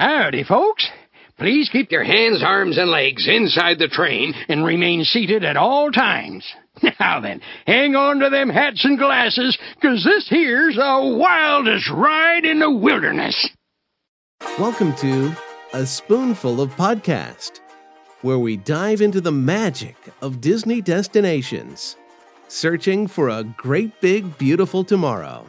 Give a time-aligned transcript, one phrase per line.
[0.00, 0.88] Howdy, folks.
[1.38, 5.90] Please keep your hands, arms, and legs inside the train and remain seated at all
[5.92, 6.42] times.
[6.98, 12.46] Now then, hang on to them hats and glasses, 'cause this here's the wildest ride
[12.46, 13.36] in the wilderness.
[14.58, 15.32] Welcome to
[15.74, 17.60] A Spoonful of Podcast,
[18.22, 21.96] where we dive into the magic of Disney destinations,
[22.48, 25.44] searching for a great big beautiful tomorrow.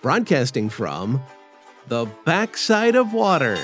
[0.00, 1.20] Broadcasting from
[1.90, 3.56] the backside of water.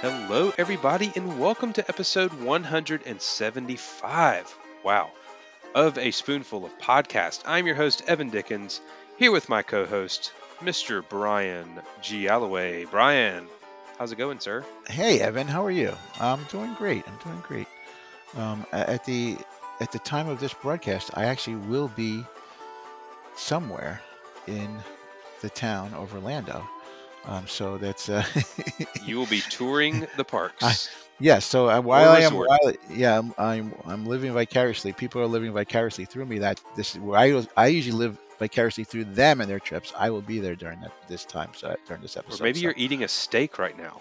[0.00, 4.58] Hello, everybody, and welcome to episode 175.
[4.82, 5.12] Wow.
[5.76, 7.42] Of A Spoonful of Podcast.
[7.46, 8.80] I'm your host, Evan Dickens,
[9.18, 11.08] here with my co host, Mr.
[11.08, 12.26] Bryan G.
[12.26, 12.86] Alloway.
[12.86, 13.46] Bryan,
[14.00, 14.64] how's it going, sir?
[14.88, 15.94] Hey, Evan, how are you?
[16.18, 17.04] I'm doing great.
[17.06, 17.68] I'm doing great.
[18.34, 19.36] Um, at the
[19.80, 22.24] at the time of this broadcast, I actually will be
[23.36, 24.00] somewhere
[24.46, 24.74] in
[25.42, 26.66] the town of Orlando.
[27.26, 28.24] Um, so that's uh,
[29.04, 30.64] You will be touring the parks.
[30.64, 31.38] I- yeah.
[31.38, 34.94] So uh, while I am, while, yeah, I'm, I'm I'm living vicariously.
[34.94, 36.38] People are living vicariously through me.
[36.38, 37.46] That this is where I was.
[37.58, 39.92] I usually live vicariously through them and their trips.
[39.96, 41.50] I will be there during that this time.
[41.54, 42.42] So during this or episode.
[42.42, 44.00] maybe so you're eating a steak right now.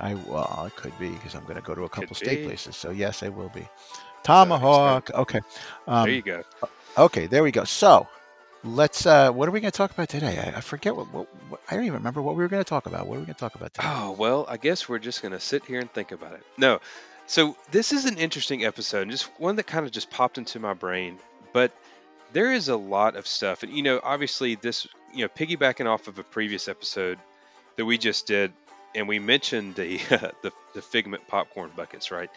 [0.00, 2.38] I well, it could be because I'm going to go to a couple Could steak
[2.40, 2.46] be.
[2.46, 2.76] places.
[2.76, 3.66] So yes, I will be.
[4.22, 5.10] Tomahawk.
[5.10, 5.40] Okay.
[5.86, 6.42] Um, there you go.
[6.98, 7.64] Okay, there we go.
[7.64, 8.08] So
[8.64, 9.06] let's.
[9.06, 10.38] uh What are we going to talk about today?
[10.38, 11.60] I, I forget what, what, what.
[11.70, 13.06] I don't even remember what we were going to talk about.
[13.06, 13.86] What are we going to talk about today?
[13.90, 16.42] Oh, well, I guess we're just going to sit here and think about it.
[16.58, 16.80] No.
[17.28, 20.60] So, this is an interesting episode, and just one that kind of just popped into
[20.60, 21.18] my brain.
[21.52, 21.72] But
[22.32, 23.62] there is a lot of stuff.
[23.62, 27.18] And, you know, obviously, this, you know, piggybacking off of a previous episode
[27.76, 28.52] that we just did,
[28.94, 29.98] and we mentioned the,
[30.42, 32.30] the, the Figment popcorn buckets, right?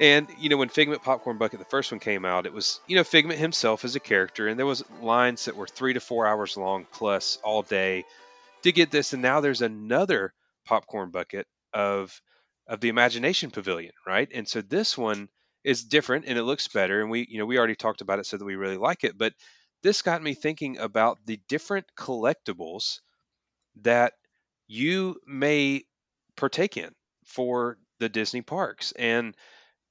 [0.00, 2.94] And, you know, when Figment Popcorn Bucket, the first one came out, it was, you
[2.94, 6.24] know, Figment himself as a character, and there was lines that were three to four
[6.24, 8.04] hours long plus all day
[8.62, 10.32] to get this and now there's another
[10.66, 12.20] popcorn bucket of
[12.66, 15.28] of the imagination pavilion right and so this one
[15.64, 18.26] is different and it looks better and we you know we already talked about it
[18.26, 19.32] so that we really like it but
[19.82, 23.00] this got me thinking about the different collectibles
[23.82, 24.12] that
[24.66, 25.82] you may
[26.36, 26.90] partake in
[27.24, 29.34] for the Disney parks and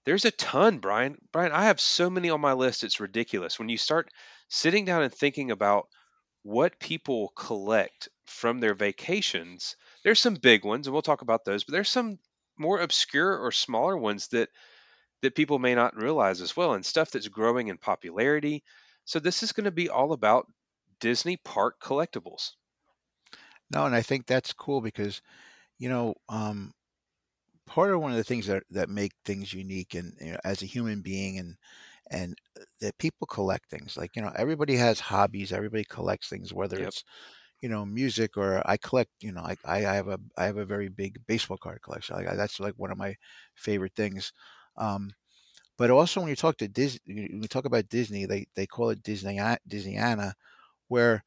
[0.06, 3.70] there's a ton Bryan Bryan I have so many on my list it's ridiculous when
[3.70, 4.10] you start
[4.50, 5.88] sitting down and thinking about
[6.44, 9.76] what people collect from their vacations.
[10.04, 12.20] There's some big ones, and we'll talk about those, but there's some
[12.58, 14.48] more obscure or smaller ones that
[15.22, 18.64] that people may not realize as well, and stuff that's growing in popularity.
[19.06, 20.52] So this is going to be all about
[21.00, 22.52] Disney park collectibles.
[23.70, 25.22] No, and I think that's cool because,
[25.80, 26.74] you know, um,
[27.66, 30.62] part of one of the things that that make things unique and you know, as
[30.64, 31.58] a human being and
[32.12, 36.54] and uh, that people collect things like you know everybody has hobbies everybody collects things
[36.54, 36.84] whether Yep.
[36.84, 37.04] it's
[37.62, 40.58] you know music or i collect you know I, I I have a i have
[40.58, 43.16] a very big baseball card collection like I- that's like one of my
[43.56, 44.34] favorite things
[44.78, 45.12] um
[45.78, 48.90] but also when you talk to disney when you talk about disney they they call
[48.90, 49.38] it disney
[49.70, 50.34] disneyana
[50.90, 51.24] where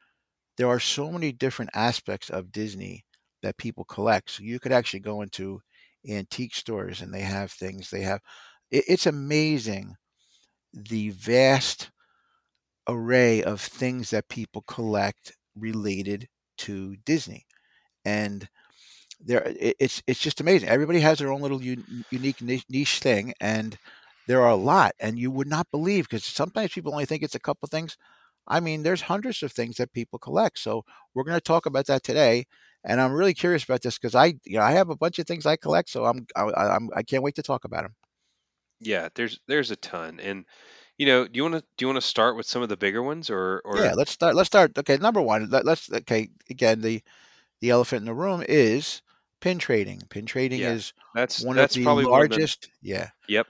[0.56, 3.05] there are so many different aspects of disney
[3.43, 5.61] that people collect so you could actually go into
[6.09, 8.21] antique stores and they have things they have
[8.71, 9.97] it, it's amazing
[10.72, 11.91] the vast
[12.88, 16.28] array of things that people collect related
[16.59, 17.47] to Disney.
[18.05, 18.49] And
[19.25, 20.69] there it's it's just amazing.
[20.69, 23.78] Everybody has their own little un, unique niche, thing and
[24.26, 27.34] there are a lot and you would not believe because sometimes people only think it's
[27.34, 27.97] a couple things.
[28.47, 30.58] I mean, there's hundreds of things that people collect.
[30.58, 32.47] So we're going to talk about that today.
[32.84, 35.26] And I'm really curious about this because I, you know, I have a bunch of
[35.26, 37.94] things I collect, so I'm, I, I'm, I can't wait to talk about them.
[38.81, 40.47] Yeah, there's there's a ton, and
[40.97, 42.78] you know, do you want to do you want to start with some of the
[42.78, 44.34] bigger ones, or or Yeah, let's start.
[44.34, 44.76] Let's start.
[44.78, 45.50] Okay, number one.
[45.50, 46.31] Let, let's okay.
[46.48, 47.02] Again, the
[47.60, 49.02] the elephant in the room is
[49.40, 50.02] pin trading.
[50.10, 52.68] Pin trading Yeah, is that's one that's of the of the largest.
[52.82, 53.46] Yeah, yep.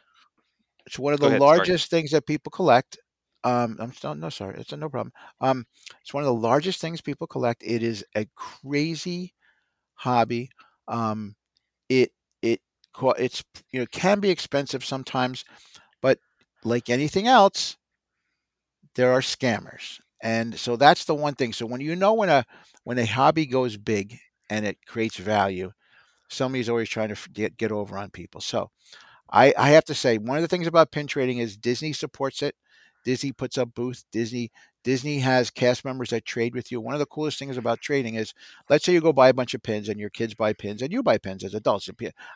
[0.87, 1.69] it's one of Go the ahead, sorry.
[1.71, 2.99] largest things that people collect.
[3.45, 5.13] Um, I'm still no sorry, it's a no problem.
[5.41, 5.67] Um,
[6.03, 7.63] it's one of the largest things people collect.
[7.65, 9.35] It is a crazy
[9.95, 10.51] hobby.
[10.89, 11.37] Um,
[11.89, 12.13] it
[12.43, 12.61] it
[13.19, 15.45] it's you know can be expensive sometimes,
[16.03, 16.19] but
[16.65, 17.77] like anything else,
[18.95, 21.53] there are scammers, and so that's the one thing.
[21.53, 22.45] So when you know when a
[22.85, 25.73] when a hobby goes big and it creates value,
[26.31, 28.41] somebody's always trying to get get over on people.
[28.41, 28.71] So
[29.31, 32.43] I, I have to say one of the things about pin trading is Disney supports
[32.43, 32.55] it.
[33.05, 34.05] Disney puts up booth.
[34.13, 34.51] Disney
[34.85, 36.81] Disney has cast members that trade with you.
[36.81, 38.35] One of the coolest things about trading is,
[38.71, 40.93] let's say you go buy a bunch of pins and your kids buy pins and
[40.93, 41.89] you buy pins as adults.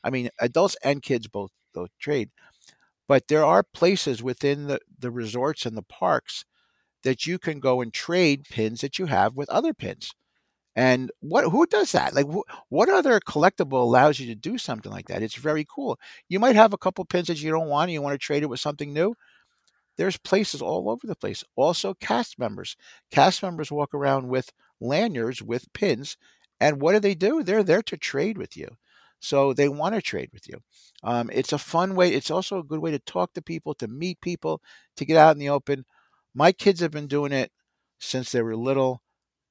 [0.05, 2.31] I mean, adults and kids both both trade.
[3.09, 6.45] But there are places within the, the resorts and the parks
[7.05, 10.13] that you can go and trade pins that you have with other pins.
[10.77, 12.15] And what who does that?
[12.15, 15.23] Like wh- what other collectible allows you to do something like that?
[15.23, 15.99] It's very cool.
[16.29, 18.43] You might have a couple pins that you don't want and you want to trade
[18.43, 19.15] it with something new.
[19.97, 21.45] There's places all over the place.
[21.57, 22.77] Also cast members.
[23.11, 26.17] Cast members walk around with lanyards with pins
[26.61, 27.43] and what do they do?
[27.43, 28.69] They're there to trade with you.
[29.21, 30.61] So they want to trade with you.
[31.03, 32.13] Um, it's a fun way.
[32.13, 34.61] It's also a good way to talk to people, to meet people,
[34.97, 35.85] to get out in the open.
[36.35, 37.51] My kids have been doing it
[37.99, 39.03] since they were little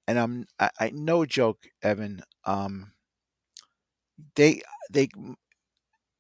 [0.08, 2.24] and I'm I, I no joke, Evan.
[2.46, 2.92] Um,
[4.36, 4.62] they
[4.92, 5.08] they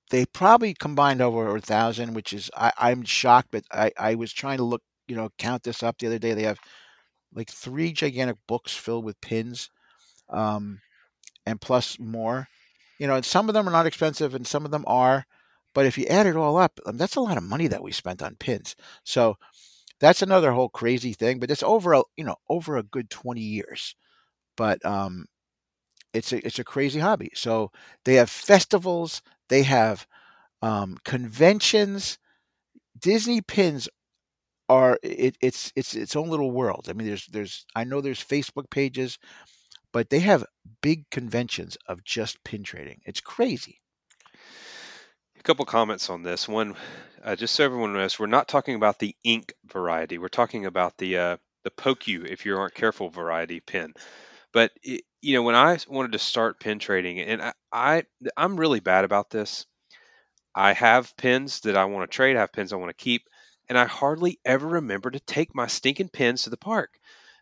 [0.09, 4.31] they probably combined over a thousand, which is I, I'm shocked, but I I was
[4.33, 6.33] trying to look, you know, count this up the other day.
[6.33, 6.59] They have
[7.33, 9.69] like three gigantic books filled with pins,
[10.29, 10.81] um,
[11.45, 12.47] and plus more.
[12.99, 15.25] You know, and some of them are not expensive, and some of them are.
[15.73, 17.91] But if you add it all up, um, that's a lot of money that we
[17.91, 18.75] spent on pins.
[19.03, 19.37] So
[20.03, 21.39] that's another whole crazy thing.
[21.39, 23.95] But it's over a you know over a good twenty years.
[24.57, 25.27] But um,
[26.13, 27.31] it's a it's a crazy hobby.
[27.35, 27.71] So
[28.05, 30.07] they have festivals, they have
[30.61, 32.17] um, conventions.
[32.99, 33.89] Disney pins
[34.69, 36.87] are it, it's it's its own little world.
[36.89, 39.19] I mean, there's there's I know there's Facebook pages,
[39.93, 40.45] but they have
[40.83, 43.01] big conventions of just pin trading.
[43.05, 43.81] It's crazy.
[45.43, 46.47] A couple comments on this.
[46.47, 46.73] One,
[47.21, 50.17] uh, just so everyone knows, we're not talking about the ink variety.
[50.17, 53.93] We're talking about the uh, the poke you if you aren't careful variety pin.
[54.53, 58.03] But it, you know, when I wanted to start pin trading, and I, I
[58.37, 59.65] I'm really bad about this.
[60.55, 62.37] I have pins that I want to trade.
[62.37, 63.23] I have pins I want to keep,
[63.67, 66.91] and I hardly ever remember to take my stinking pins to the park.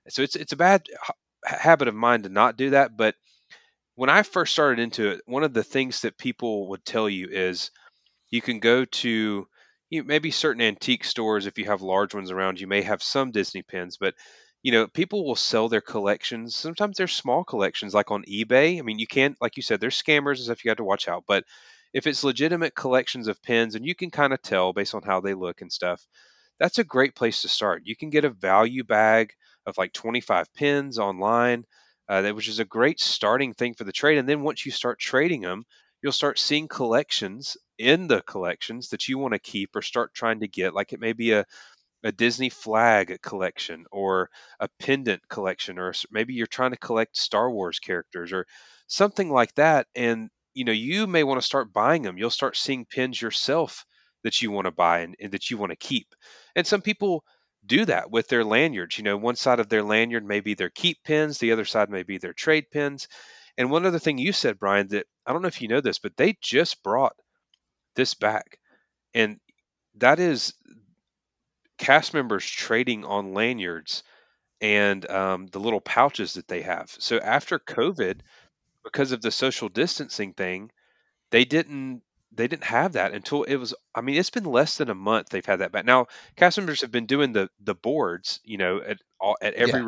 [0.09, 1.13] So it's it's a bad ha-
[1.45, 2.97] habit of mine to not do that.
[2.97, 3.13] But
[3.94, 7.27] when I first started into it, one of the things that people would tell you
[7.30, 7.69] is
[8.31, 9.48] you can go to
[9.89, 12.60] you know, maybe certain antique stores if you have large ones around.
[12.60, 14.16] You may have some Disney pins, but
[14.63, 16.56] you know people will sell their collections.
[16.56, 18.80] Sometimes they're small collections, like on eBay.
[18.80, 21.07] I mean, you can't, like you said, there's scammers and stuff you got to watch
[21.07, 21.24] out.
[21.28, 21.45] But
[21.94, 25.19] if it's legitimate collections of pins, and you can kind of tell based on how
[25.22, 26.06] they look and stuff,
[26.60, 27.81] that's a great place to start.
[27.86, 29.33] You can get a value bag
[29.66, 31.66] of like 25 pins online,
[32.10, 34.18] uh, which is a great starting thing for the trade.
[34.18, 35.63] And then once you start trading them,
[36.01, 40.42] you'll start seeing collections in the collections that you want to keep or start trying
[40.42, 40.74] to get.
[40.74, 41.45] Like it may be a,
[42.04, 44.30] a Disney flag collection or
[44.60, 48.45] a pendant collection, or maybe you're trying to collect Star Wars characters or
[48.88, 49.88] something like that.
[49.95, 52.18] And you know, you may want to start buying them.
[52.18, 53.86] You'll start seeing pins yourself
[54.24, 56.07] that you want to buy and, and that you want to keep.
[56.56, 57.24] And some people
[57.66, 58.98] do that with their lanyards.
[58.98, 61.89] You know, one side of their lanyard may be their keep pins, the other side
[61.89, 63.07] may be their trade pins.
[63.57, 66.00] And one other thing you said, Bryan, that I don't know if you know this,
[66.00, 67.16] but they just brought
[67.95, 68.59] this back.
[69.13, 69.39] And
[69.95, 70.53] that is
[71.77, 74.03] cast members trading on lanyards
[74.61, 76.89] and um, the little pouches that they have.
[76.99, 78.21] So after COVID,
[78.83, 80.71] because of the social distancing thing,
[81.31, 82.03] they didn't
[82.33, 85.29] they didn't have that until it was i mean it's been less than a month
[85.29, 88.81] they've had that back now cast members have been doing the the boards you know
[88.81, 89.85] at all, at every Yeah.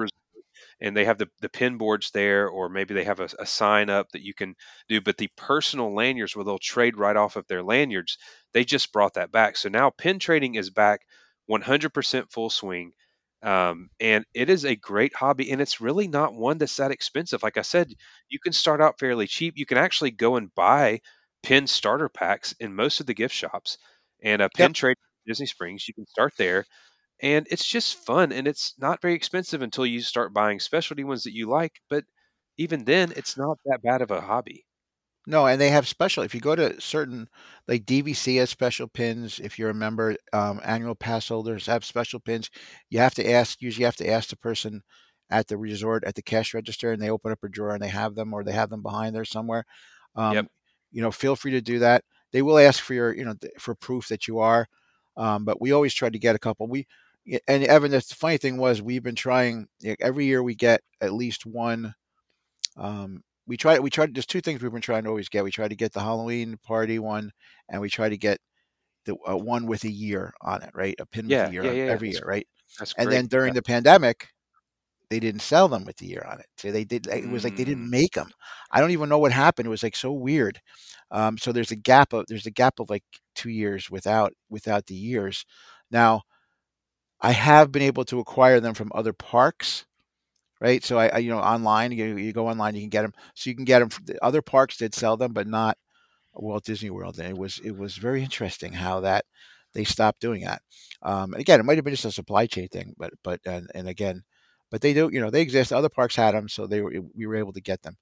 [0.84, 3.90] And they have the, the pin boards there, or maybe they have a, a sign
[3.90, 4.56] up that you can
[4.90, 5.02] do.
[5.02, 8.20] But the personal lanyards where they'll trade right off of their lanyards,
[8.54, 9.58] they just brought that back.
[9.58, 11.02] So now pin trading is back
[11.48, 12.94] 100% full swing.
[13.42, 17.44] Um, and it is a great hobby, and it's really not one that's that expensive.
[17.44, 17.92] Like I said,
[18.30, 19.56] you can start out fairly cheap.
[19.58, 21.02] You can actually go and buy
[21.44, 23.78] pin starter packs in most of the gift shops,
[24.24, 24.74] and a pin Yep.
[24.74, 24.96] trade
[25.28, 25.88] Disney Springs.
[25.88, 26.66] You can start there
[27.24, 31.24] and it's just fun and it's not very expensive until you start buying specialty ones
[31.26, 32.06] that you like but
[32.58, 34.66] even then it's not that bad of a hobby
[35.26, 36.24] No, and they have special.
[36.24, 37.30] If you go to certain,
[37.68, 39.40] like DVC has special pins.
[39.40, 42.50] If you're a member, um, annual pass holders have special pins.
[42.90, 43.62] You have to ask.
[43.62, 44.82] Usually, you have to ask the person
[45.30, 47.88] at the resort at the cash register, and they open up a drawer and they
[47.90, 49.66] have them, or they have them behind there somewhere.
[50.16, 50.52] Um, Yep.
[50.92, 52.04] You know, feel free to do that.
[52.34, 54.68] They will ask for your, you know, for proof that you are.
[55.18, 56.68] Um, but we always try to get a couple.
[56.68, 56.88] We
[57.48, 59.68] and Evan, the funny thing was we've been trying
[60.00, 60.44] every year.
[60.44, 61.94] We get at least one.
[62.78, 65.44] Um, we try we try there's two things we've been trying to always get.
[65.44, 67.32] We try to get the Halloween party one,
[67.70, 68.40] and we try to get
[69.06, 70.96] the uh, one with a year on it, right?
[71.00, 72.48] A pin Yeah, with a year yeah, yeah, every year, right?
[72.78, 74.28] that's And great then during the pandemic,
[75.10, 76.48] they didn't sell them with the year on it.
[76.58, 77.08] So they did.
[77.08, 77.90] It was like they didn't Mm.
[77.90, 78.30] make them.
[78.72, 79.68] I don't even know what happened.
[79.68, 80.60] It was like so weird.
[81.12, 83.04] Um, so there's a gap of there's a gap of like
[83.36, 85.46] two years without without the years.
[85.92, 86.22] Now,
[87.24, 89.86] I have been able to acquire them from other parks,
[90.62, 90.84] right?
[90.84, 93.14] So I, I you know online you, you go online you can get them.
[93.36, 93.90] So you can get them.
[93.90, 95.78] From, the other parks did sell them, but not
[96.34, 97.20] Walt Disney World.
[97.20, 99.26] And it was it was very interesting how that
[99.74, 100.62] they stopped doing that.
[101.04, 103.70] Um, and again, it might have been just a supply chain thing, but but and,
[103.76, 104.24] and again,
[104.72, 105.74] but they do, you know, they exist.
[105.74, 107.98] Other parks had them, so they were we were able to get them.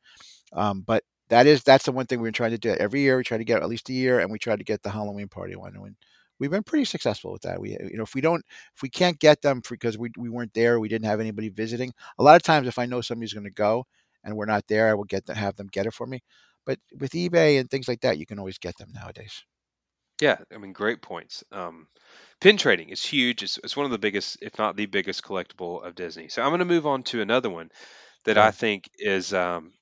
[0.54, 3.18] Um, but that is that's the one thing we're trying to do every year.
[3.18, 5.28] We try to get at least a year, and we try to get the Halloween
[5.30, 5.76] party one.
[5.76, 5.96] And
[6.42, 7.62] we've been pretty successful with that.
[7.62, 8.44] We, you know, if we don't,
[8.76, 11.94] if we can't get them because we we weren't there, we didn't have anybody visiting.
[12.20, 13.86] A lot of times, if I know somebody's going to go
[14.24, 16.22] and we're not there, I will get to have them get it for me.
[16.66, 19.44] But with eBay and things like that, you can always get them nowadays.
[20.22, 21.44] Yeah, I mean, great points.
[21.52, 21.88] Um,
[22.40, 23.42] pin trading is huge.
[23.44, 26.30] It's, it's one of the biggest, if not the biggest, collectible of Disney.
[26.30, 27.70] So I'm going to move on to another one
[28.26, 29.74] that I think is, um,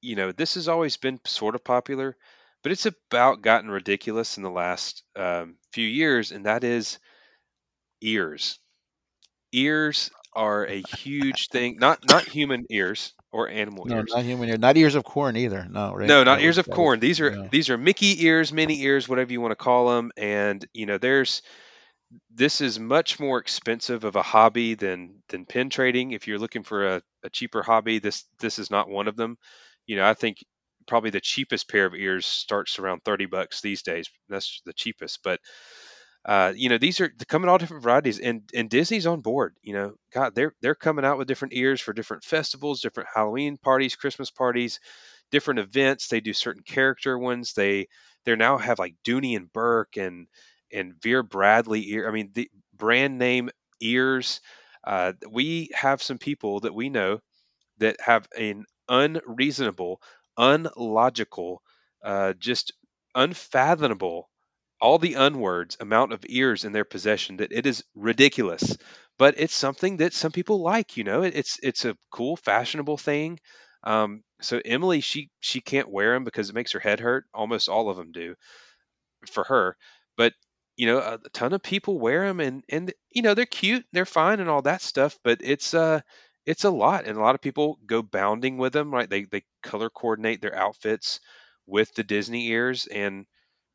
[0.00, 2.16] you know, this has always been sort of popular,
[2.62, 6.98] but it's about gotten ridiculous in the last um, few years, and that is
[8.00, 8.58] ears.
[9.52, 11.78] Ears are a huge thing.
[11.78, 13.90] Not not human ears or animal ears.
[13.90, 14.12] No, ears.
[14.14, 15.66] not human ear, not ears of corn either.
[15.68, 16.06] No, right?
[16.06, 17.00] No, not That ears of corn.
[17.00, 17.48] These are yeah.
[17.50, 20.12] these are Mickey ears, Minnie ears, whatever you want to call them.
[20.16, 21.42] And you know, there's
[22.32, 26.12] this is much more expensive of a hobby than than pin trading.
[26.12, 29.36] If you're looking for a, a cheaper hobby, this this is not one of them.
[29.86, 30.38] You know, I think
[30.90, 34.10] probably the cheapest pair of ears starts around 30 bucks these days.
[34.30, 35.40] That's the cheapest, but
[36.26, 39.54] uh, you know, these are coming all different varieties, and and Disney's on board.
[39.62, 43.56] You know, God, they're they're coming out with different ears for different festivals, different Halloween
[43.56, 44.80] parties, Christmas parties,
[45.30, 46.08] different events.
[46.08, 47.54] They do certain character ones.
[47.54, 47.88] They
[48.24, 50.26] they now have like Dooney and Bourke and
[50.72, 52.06] and Vera Bradley ear.
[52.08, 53.48] I mean, the brand name
[53.80, 54.40] ears.
[54.86, 57.20] Uh, we have some people that we know
[57.78, 60.00] that have an unreasonable,
[60.40, 61.62] unlogical,
[62.04, 62.72] uh, just
[63.14, 64.30] unfathomable,
[64.80, 68.76] all the unwords amount of ears in their possession that it is ridiculous.
[69.18, 71.22] But it's something that some people like, you know.
[71.22, 73.40] It, it's it's a cool, fashionable thing.
[73.84, 77.26] Um, so Emily, she she can't wear them because it makes her head hurt.
[77.34, 78.36] Almost all of them do
[79.32, 79.76] for her.
[80.16, 80.34] But
[80.76, 84.06] you know, a ton of people wear them, and and you know they're cute, they're
[84.06, 85.18] fine, and all that stuff.
[85.24, 86.00] But it's uh
[86.46, 88.92] it's a lot, and a lot of people go bounding with them.
[88.92, 89.08] Right?
[89.08, 91.20] They they color coordinate their outfits
[91.66, 93.26] with the Disney ears, and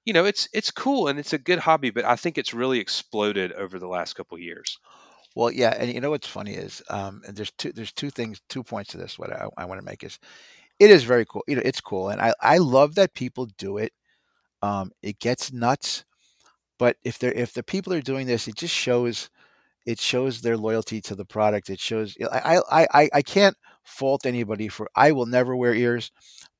[0.06, 1.92] you know it's it's cool and it's a good hobby.
[1.92, 4.80] But I think it's really exploded over the last couple years.
[5.36, 8.42] Well, yeah, and you know what's funny is um, and there's two there's two things
[8.50, 9.20] two points to this.
[9.20, 10.20] What I, I want to make is
[10.80, 11.44] it is very cool.
[11.48, 13.94] You know, it's cool, and I I love that people do it.
[14.62, 16.06] Um, it gets nuts,
[16.80, 19.30] but if they're if the people are doing this, it just shows
[19.86, 21.70] it shows their loyalty to the product.
[21.70, 26.12] It shows I I I, can't fault anybody for I will never wear ears,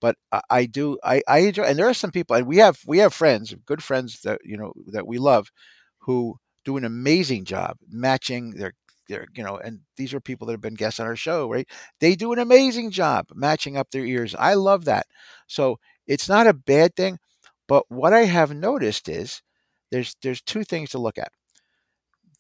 [0.02, 2.80] but I, I do I I enjoy and there are some people and we have
[2.86, 5.52] we have friends, good friends that you know that we love,
[6.00, 8.74] who do an amazing job matching their
[9.08, 11.68] their you know and these are people that have been guests on our show right
[12.00, 15.06] they do an amazing job matching up their ears i love that
[15.46, 15.78] so
[16.08, 17.20] it's not a bad thing
[17.68, 19.44] but what i have noticed is
[19.92, 21.32] there's there's two things to look at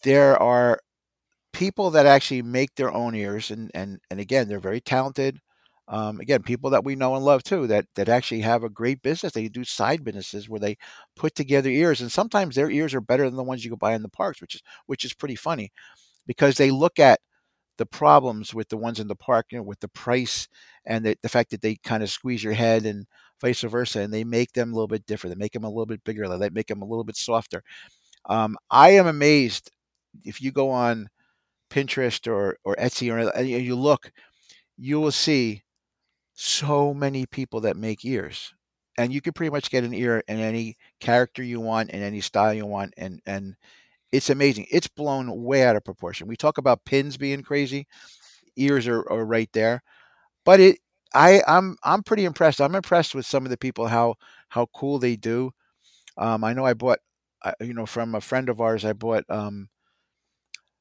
[0.05, 0.79] there are
[1.53, 5.39] people that actually make their own ears and and and again they're very talented
[5.88, 9.01] um, again people that we know and love too that that actually have a great
[9.03, 9.33] business.
[9.33, 10.77] They do side businesses where they
[11.15, 13.93] put together ears and sometimes their ears are better than the ones you can buy
[13.95, 15.71] in the parks which is which is pretty funny
[16.27, 17.19] because they look at
[17.77, 20.47] the problems with the ones in the park you know with the price
[20.85, 23.05] and the, the fact that they kind of squeeze your head and
[23.41, 25.35] vice versa and they make them a little bit different.
[25.35, 27.63] They make them a little bit bigger they make them a little bit softer.
[28.29, 29.71] Um, i am amazed
[30.24, 31.10] if you go on
[31.69, 34.12] Pinterest or or Etsy or and you look,
[34.77, 35.63] you will see
[36.34, 38.53] so many people that make ears,
[38.98, 42.22] and you can pretty much get an ear in any character you want in any
[42.22, 43.55] style you want, and and
[44.12, 44.67] it's amazing.
[44.72, 46.27] It's blown way out of proportion.
[46.27, 47.88] We talk about pins being crazy,
[48.57, 49.81] ears are, are right there,
[50.45, 50.79] but it
[51.13, 52.62] I I'm I'm pretty impressed.
[52.62, 54.15] I'm impressed with some of the people how
[54.50, 55.51] how cool they do.
[56.17, 57.00] Um, I know I bought,
[57.43, 58.86] uh, you know, from a friend of ours.
[58.86, 59.69] I bought um,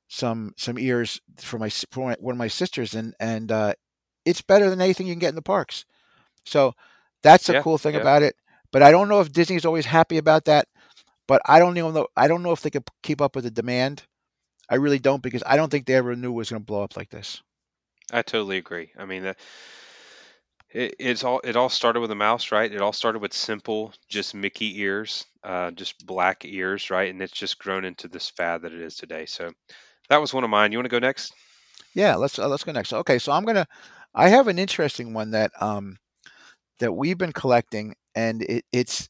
[0.09, 3.75] some some ears for my for one of my sisters, and and uh,
[4.25, 5.85] it's better than anything you can get in the parks.
[6.45, 6.75] So
[7.23, 7.97] that's the Yeah, cool thing yeah.
[7.97, 8.37] about it.
[8.73, 10.69] But I don't know if Disney's always happy about that.
[11.29, 12.09] But I don't even know.
[12.17, 14.05] I don't know if they could keep up with the demand.
[14.69, 16.83] I really don't because I don't think they ever knew it was going to blow
[16.83, 17.43] up like this.
[18.13, 18.93] I totally agree.
[18.97, 19.39] I mean, that
[20.71, 22.73] it, it's all it all started with a mouse, right?
[22.73, 27.11] It all started with simple, just Mickey ears, uh, just black ears, right?
[27.11, 29.27] And it's just grown into this fad that it is today.
[29.27, 29.53] So
[30.09, 30.73] that was one of mine.
[30.73, 31.33] You want to go next?
[31.95, 32.93] Yeah, let's uh, let's go next.
[32.93, 33.67] Okay, so I'm gonna.
[34.15, 35.97] I have an interesting one that um
[36.79, 39.09] that we've been collecting, and it, it's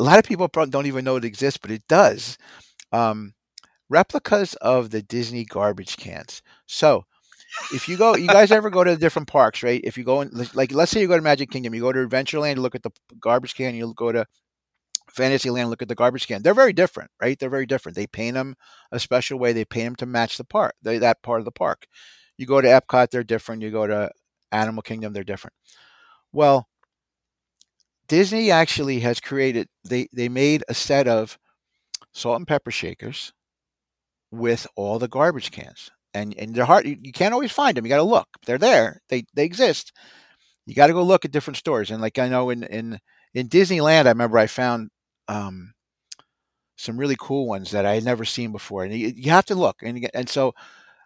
[0.00, 2.36] a lot of people don't even know it exists, but it does.
[2.92, 3.34] Um,
[3.88, 6.42] replicas of the Disney garbage cans.
[6.66, 7.04] So
[7.72, 9.80] if you go, you guys ever go to the different parks, right?
[9.84, 12.06] If you go in, like, let's say you go to Magic Kingdom, you go to
[12.06, 14.26] Adventureland, you look at the garbage can, you go to
[15.14, 16.42] Fantasyland, look at the garbage can.
[16.42, 17.38] They're very different, right?
[17.38, 17.96] They're very different.
[17.96, 18.56] They paint them
[18.92, 19.52] a special way.
[19.52, 21.86] They paint them to match the part, they, that part of the park.
[22.36, 23.62] You go to Epcot, they're different.
[23.62, 24.10] You go to
[24.52, 25.54] Animal Kingdom, they're different.
[26.32, 26.68] Well,
[28.08, 29.68] Disney actually has created.
[29.84, 31.38] They they made a set of
[32.12, 33.32] salt and pepper shakers
[34.30, 36.86] with all the garbage cans, and and they're hard.
[36.86, 37.84] You, you can't always find them.
[37.86, 38.28] You got to look.
[38.46, 39.00] They're there.
[39.08, 39.92] They they exist.
[40.66, 41.90] You got to go look at different stores.
[41.90, 42.98] And like I know in in
[43.34, 44.90] in Disneyland, I remember I found
[45.28, 45.74] um,
[46.76, 48.84] some really cool ones that I had never seen before.
[48.84, 49.82] And you, you have to look.
[49.82, 50.54] And and so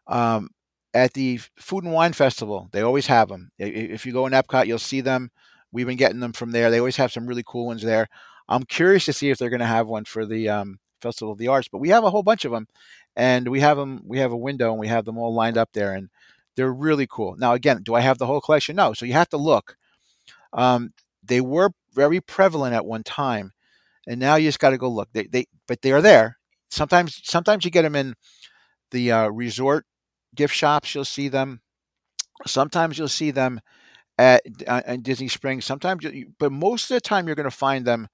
[0.06, 0.48] um,
[0.94, 3.50] at the Food and Wine Festival, they always have them.
[3.58, 5.30] If you go in Epcot, you'll see them.
[5.70, 6.70] We've been getting them from there.
[6.70, 8.08] They always have some really cool ones there.
[8.48, 11.38] I'm curious to see if they're going to have one for the um, Festival of
[11.38, 12.66] the Arts, but we have a whole bunch of them,
[13.14, 14.00] and we have them.
[14.06, 16.08] We have a window, and we have them all lined up there, and
[16.56, 17.36] they're really cool.
[17.36, 18.76] Now, again, do I have the whole collection?
[18.76, 18.94] No.
[18.94, 19.76] So you have to look.
[20.54, 23.52] Um, they were very prevalent at one time,
[24.08, 25.08] and now you just got to go look.
[25.12, 26.38] They, they, but they are there.
[26.70, 28.14] Sometimes, sometimes you get them in
[28.90, 29.86] the uh, resort
[30.34, 30.92] gift shops.
[30.94, 31.60] You'll see them.
[32.46, 33.60] Sometimes you'll see them
[34.18, 35.64] at, uh, at Disney Springs.
[35.64, 38.08] Sometimes, you, but most of the time, you're going to find them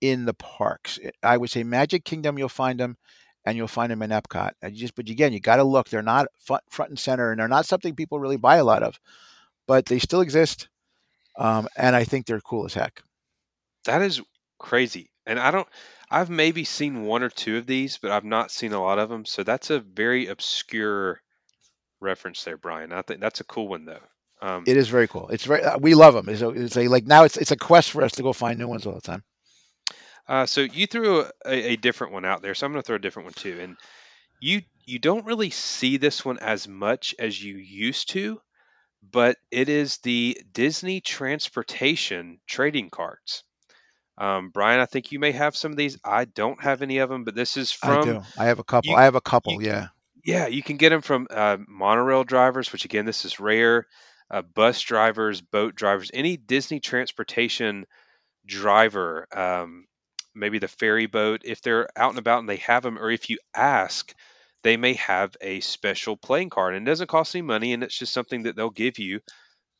[0.00, 0.98] in the parks.
[1.22, 2.96] I would say Magic Kingdom, you'll find them,
[3.44, 4.50] and you'll find them in Epcot.
[4.60, 5.88] And just, but again, you got to look.
[5.88, 8.82] They're not front, front and center, and they're not something people really buy a lot
[8.82, 8.98] of,
[9.68, 10.68] but they still exist,
[11.38, 13.02] um, and I think they're cool as heck.
[13.84, 14.20] That is
[14.58, 15.68] crazy, and I don't.
[16.10, 19.08] I've maybe seen one or two of these, but I've not seen a lot of
[19.08, 19.24] them.
[19.24, 21.22] So that's a very obscure
[22.00, 22.92] reference there, Bryan.
[22.92, 24.02] I think that's a cool one though.
[24.42, 25.28] Um, it is very cool.
[25.28, 26.28] It's very uh, we love them.
[26.28, 28.58] It's a, it's a like now it's it's a quest for us to go find
[28.58, 29.22] new ones all the time.
[30.28, 32.96] Uh, so you threw a, a, different one out there, so I'm going to throw
[32.96, 33.58] a different one too.
[33.60, 33.76] And
[34.40, 38.40] you you don't really see this one as much as you used to,
[39.10, 43.44] but it is the Disney Transportation trading cards.
[44.18, 45.98] Um, Bryan, I think you may have some of these.
[46.04, 48.08] I don't have any of them, but this is from.
[48.08, 48.22] I do.
[48.38, 48.90] I have a couple.
[48.90, 49.54] You, I have a couple.
[49.54, 49.88] You, yeah.
[50.24, 53.86] Yeah, you can get them from uh, monorail drivers, which again, this is rare.
[54.30, 57.84] Uh, bus drivers, boat drivers, any Disney transportation
[58.46, 59.86] driver, um,
[60.34, 63.28] maybe the ferry boat, if they're out and about and they have them, or if
[63.28, 64.14] you ask,
[64.62, 67.98] they may have a special playing card, and it doesn't cost any money, and it's
[67.98, 69.20] just something that they'll give you.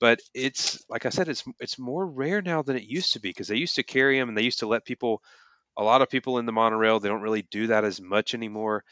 [0.03, 3.29] But it's like I said, it's it's more rare now than it used to be
[3.29, 5.23] because they used to carry them and they used to let people,
[5.77, 6.99] a lot of people in the monorail.
[6.99, 8.83] They don't really do that as much anymore.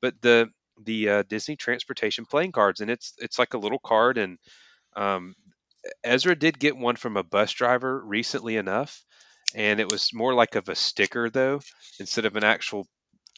[0.00, 0.48] But the
[0.80, 4.16] the uh, Disney transportation playing cards, and it's it's like a little card.
[4.16, 4.38] And
[4.94, 5.34] um,
[6.04, 9.02] Ezra did get one from a bus driver recently enough,
[9.56, 11.60] and it was more like of a sticker though,
[11.98, 12.86] instead of an actual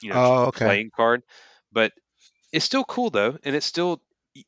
[0.02, 0.66] you know oh, okay.
[0.66, 1.22] playing card.
[1.72, 1.92] But
[2.52, 4.02] it's still cool though, and it's still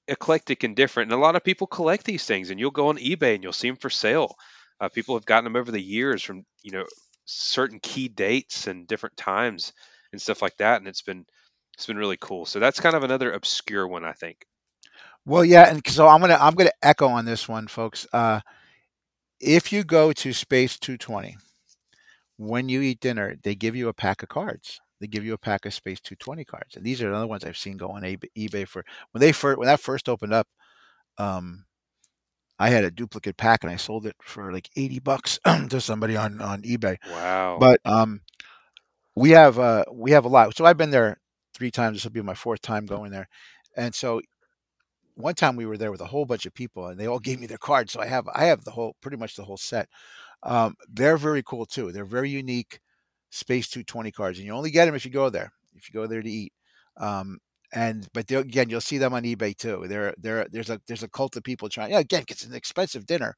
[0.09, 1.12] eclectic and different.
[1.12, 3.53] And a lot of people collect these things, and you'll go on eBay and you'll
[3.53, 4.35] see them for sale.
[4.81, 6.85] Uh, people have gotten them over the years from you know
[7.27, 9.73] certain key dates and different times
[10.12, 11.25] and stuff like that, and it's been
[11.75, 12.47] it's been really cool.
[12.47, 14.47] So that's kind of another obscure one, I think.
[15.27, 18.07] Well, yeah, and so I'm gonna I'm gonna echo on this one, folks.
[18.12, 18.40] Uh,
[19.40, 21.37] if you go to Space 220,
[22.37, 24.81] when you eat dinner, they give you a pack of cards.
[25.05, 27.59] They give you a pack of Space 220 cards, and these are other ones I've
[27.59, 30.49] seen go on eBay for when they first when that first opened up.
[31.19, 31.67] Um,
[32.59, 35.38] I had a duplicate pack and I sold it for like 80 bucks
[35.69, 36.97] to somebody on on eBay.
[37.11, 37.59] Wow!
[37.61, 38.23] But um,
[39.14, 40.57] we have uh we have a lot.
[40.57, 41.21] So I've been there
[41.53, 41.97] three times.
[41.97, 43.29] This will be my fourth time going there.
[43.77, 44.23] And so
[45.17, 47.40] one time we were there with a whole bunch of people and they all gave
[47.40, 47.93] me their cards.
[47.93, 49.90] So I have I have the whole pretty much the whole set.
[50.43, 51.93] Um, they're very cool too.
[51.93, 52.81] They're very unique
[53.35, 55.53] Space 220 cards, and you only get them if you go there.
[55.75, 56.53] If you go there to eat.
[56.97, 57.38] Um,
[57.73, 59.87] and but again, you'll see them on eBay too.
[59.88, 61.90] There, there, there's a there's a cult of people trying.
[61.90, 63.35] Yeah, again, it's an expensive dinner,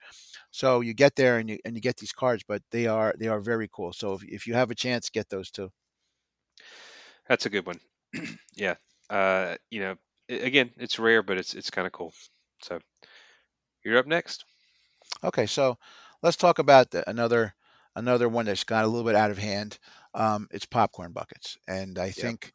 [0.50, 3.28] so you get there and you and you get these cards, but they are they
[3.28, 3.94] are very cool.
[3.94, 5.70] So if, if you have a chance, get those too.
[7.26, 7.80] That's a good one.
[8.54, 8.74] yeah.
[9.09, 9.94] Uh, you know,
[10.28, 12.12] again, it's rare, but it's it's kind of cool.
[12.62, 12.78] So
[13.82, 14.44] you're up next.
[15.24, 15.78] Okay, so
[16.22, 17.54] let's talk about the, another
[17.96, 19.78] another one that's got a little bit out of hand.
[20.14, 22.14] Um, it's popcorn buckets, and I yep.
[22.14, 22.52] think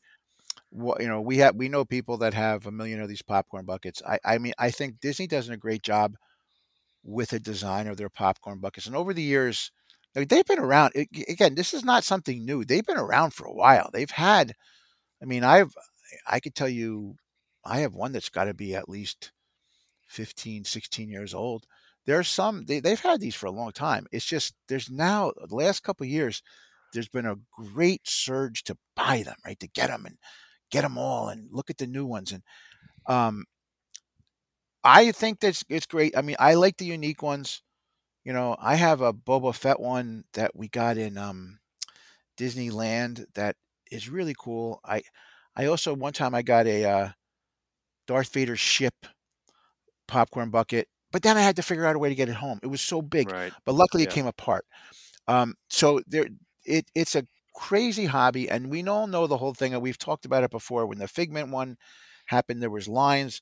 [0.69, 3.65] what you know we have we know people that have a million of these popcorn
[3.65, 4.01] buckets.
[4.07, 6.15] I I mean I think Disney does a great job
[7.03, 9.71] with the design of their popcorn buckets, and over the years.
[10.13, 11.55] They've been around again.
[11.55, 12.65] This is not something new.
[12.65, 13.89] They've been around for a while.
[13.93, 14.53] They've had
[15.21, 15.73] I mean, I've
[16.27, 17.15] I could tell you
[17.63, 19.31] I have one that's got to be at least
[20.07, 21.65] 15, 16 years old.
[22.05, 24.07] There's some they, they've had these for a long time.
[24.11, 26.41] It's just there's now the last couple years
[26.93, 29.59] there's been a great surge to buy them, right?
[29.59, 30.17] To get them and
[30.71, 32.43] get them all and look at the new ones and
[33.07, 33.45] um
[34.83, 36.17] I think that's it's great.
[36.17, 37.61] I mean, I like the unique ones.
[38.25, 41.59] You know, I have a Boba Fett one that we got in um
[42.37, 43.55] Disneyland that
[43.91, 44.81] is really cool.
[44.85, 45.03] I
[45.55, 47.09] I also one time I got a uh,
[48.07, 49.07] Darth Vader ship
[50.07, 52.59] popcorn bucket, but then I had to figure out a way to get it home.
[52.63, 53.53] It was so big, Right.
[53.65, 54.65] but luckily it came apart.
[55.27, 56.27] Um, so there,
[56.65, 59.73] it it's a crazy hobby, and we all know the whole thing.
[59.73, 60.85] And we've talked about it before.
[60.87, 61.77] When the Figment one
[62.27, 63.41] happened, there was lines,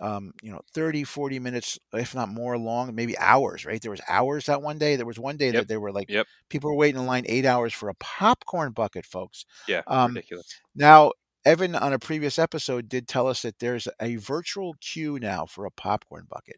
[0.00, 3.64] um, you know, 30, 40 minutes, if not more long, maybe hours.
[3.64, 3.80] Right?
[3.80, 4.96] There was hours that one day.
[4.96, 5.54] There was one day Yep.
[5.54, 6.26] that they were like Yep.
[6.48, 9.44] people were waiting in line eight hours for a popcorn bucket, folks.
[9.68, 9.82] Yeah.
[9.86, 10.48] Um, ridiculous.
[10.74, 11.12] Now,
[11.44, 15.64] Evan on a previous episode did tell us that there's a virtual queue now for
[15.66, 16.56] a popcorn bucket.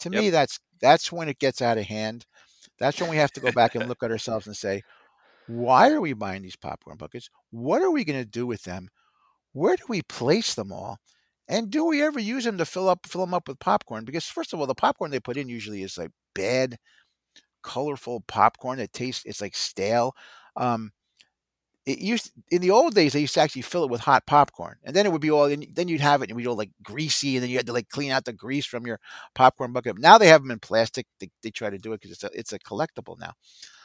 [0.00, 0.26] To Yep.
[0.26, 2.26] me, that's that's when it gets out of hand.
[2.78, 4.84] That's when we have to go back and look at ourselves and say,
[5.46, 7.30] why are we buying these popcorn buckets?
[7.50, 8.88] What are we going to do with them?
[9.52, 10.98] Where do we place them all?
[11.48, 14.04] And do we ever use them to fill up fill them up with popcorn?
[14.04, 16.78] Because first of all, the popcorn they put in usually is like bad,
[17.62, 20.12] colorful popcorn that tastes it's like stale.
[20.56, 20.92] Um,
[21.86, 24.76] it used in the old days they used to actually fill it with hot popcorn
[24.84, 27.36] and then it would be all then you'd have it and be all like greasy
[27.36, 28.98] and then you had to like clean out the grease from your
[29.34, 29.98] popcorn bucket.
[29.98, 32.30] Now they have them in plastic they, they try to do it because it's a,
[32.38, 33.32] it's a collectible now.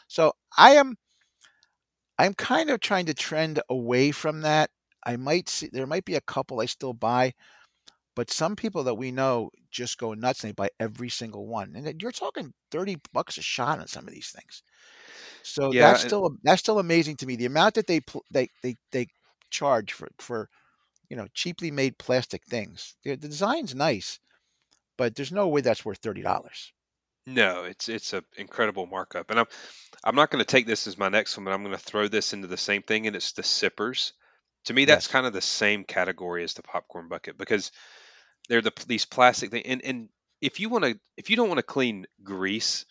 [0.07, 0.95] So i am
[2.17, 4.69] i'm kind of trying to trend away from that.
[5.05, 7.33] I might see there might be a couple i still buy
[8.15, 11.75] but some people that we know just go nuts and they buy every single one
[11.75, 14.63] and you're talking 30 bucks a shot on some of these things
[15.43, 17.35] so Yeah, that's still that's still amazing to me.
[17.35, 19.07] The amount that they they they they
[19.49, 20.49] charge for for
[21.09, 22.95] you know cheaply made plastic things.
[23.03, 24.19] The, the design's nice,
[24.97, 26.73] but there's no way that's worth thirty dollars.
[27.25, 29.45] No, it's it's a incredible markup, and I'm
[30.03, 32.07] I'm not going to take this as my next one, but I'm going to throw
[32.07, 34.13] this into the same thing, and it's the sippers.
[34.65, 35.09] To me, that's Yes.
[35.09, 37.71] kind of the same category as the popcorn bucket because
[38.51, 40.09] they're the these plastic thing, and and
[40.41, 42.85] if you want to if you don't want to clean grease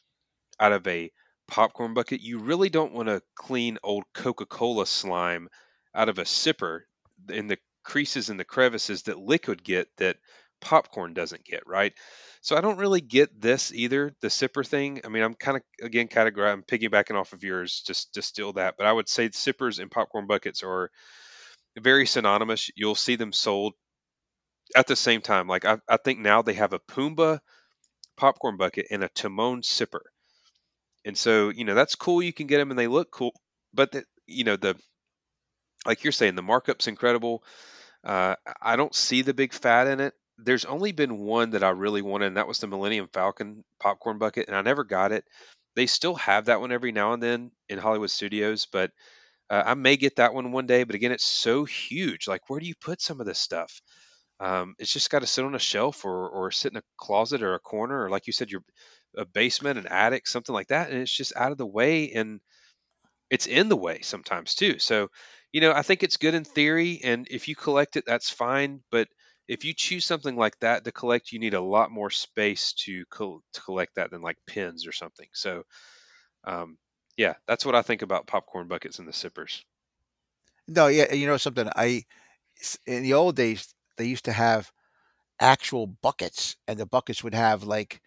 [0.59, 1.13] out of a
[1.47, 5.49] popcorn bucket, you really don't want to clean old Coca-Cola slime
[5.95, 6.81] out of a sipper
[7.29, 10.17] in the creases and the crevices that liquid get that
[10.63, 11.93] popcorn doesn't get, right?
[12.41, 15.03] So I don't really get this either, the sipper thing.
[15.05, 18.55] I mean, I'm kind of again categorizing, I'm piggybacking off of yours just to steal
[18.55, 20.91] that, but I would say sippers and popcorn buckets are
[21.79, 22.71] very synonymous.
[22.75, 23.75] You'll see them sold
[24.77, 25.49] at the same time.
[25.49, 27.41] Like I, I think now they have a Pumbaa
[28.17, 30.03] popcorn bucket and a Timon sipper,
[31.05, 32.23] and so you know that's cool.
[32.23, 33.33] You can get them and they look cool,
[33.73, 34.77] but the, you know the
[35.87, 37.43] like you're saying the markup's incredible.
[38.05, 40.15] Uh, I don't see the big fat in it.
[40.39, 44.19] There's only been one that I really wanted, and that was the Millennium Falcon popcorn
[44.19, 45.25] bucket, and I never got it.
[45.77, 48.91] They still have that one every now and then in Hollywood studios, but
[49.51, 50.85] uh, I may get that one one day.
[50.85, 52.29] But again, it's so huge.
[52.29, 53.83] Like, where do you put some of this stuff?
[54.41, 57.43] Um, it's just got to sit on a shelf or or sit in a closet
[57.43, 58.63] or a corner, or like you said, your
[59.17, 62.41] a basement, an attic, something like that, and it's just out of the way and
[63.31, 64.79] it's in the way sometimes too.
[64.79, 65.09] So,
[65.53, 68.83] you know, I think it's good in theory, and if you collect it, that's fine.
[68.91, 69.09] But
[69.49, 73.05] if you choose something like that to collect, you need a lot more space to,
[73.07, 75.29] col- to collect that than like pins or something.
[75.33, 75.65] So,
[76.45, 76.79] um,
[77.17, 79.65] yeah, that's what I think about popcorn buckets and the sippers.
[80.69, 81.69] No, yeah, you know something.
[81.77, 82.05] i
[82.87, 84.73] in the old days they used to have
[85.41, 88.01] actual buckets, and the buckets would have like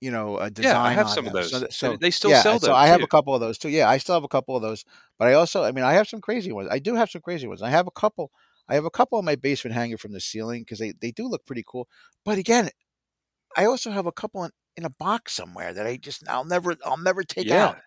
[0.00, 0.76] you know a design.
[0.76, 1.50] Yeah, I have some of those.
[1.50, 2.68] So, so they still yeah, sell those.
[2.68, 2.74] so.
[2.74, 3.04] I have too.
[3.04, 3.68] a couple of those too.
[3.68, 4.84] Yeah, I still have a couple of those,
[5.18, 6.68] but I also, I mean, I have some crazy ones.
[6.70, 7.62] I do have some crazy ones.
[7.62, 8.30] I have a couple.
[8.68, 11.26] I have a couple in my basement hanging from the ceiling because they they do
[11.26, 11.88] look pretty cool.
[12.24, 12.70] But again,
[13.56, 16.76] I also have a couple in, in a box somewhere that I just I'll never
[16.84, 17.66] I'll never take Yeah.
[17.66, 17.78] out.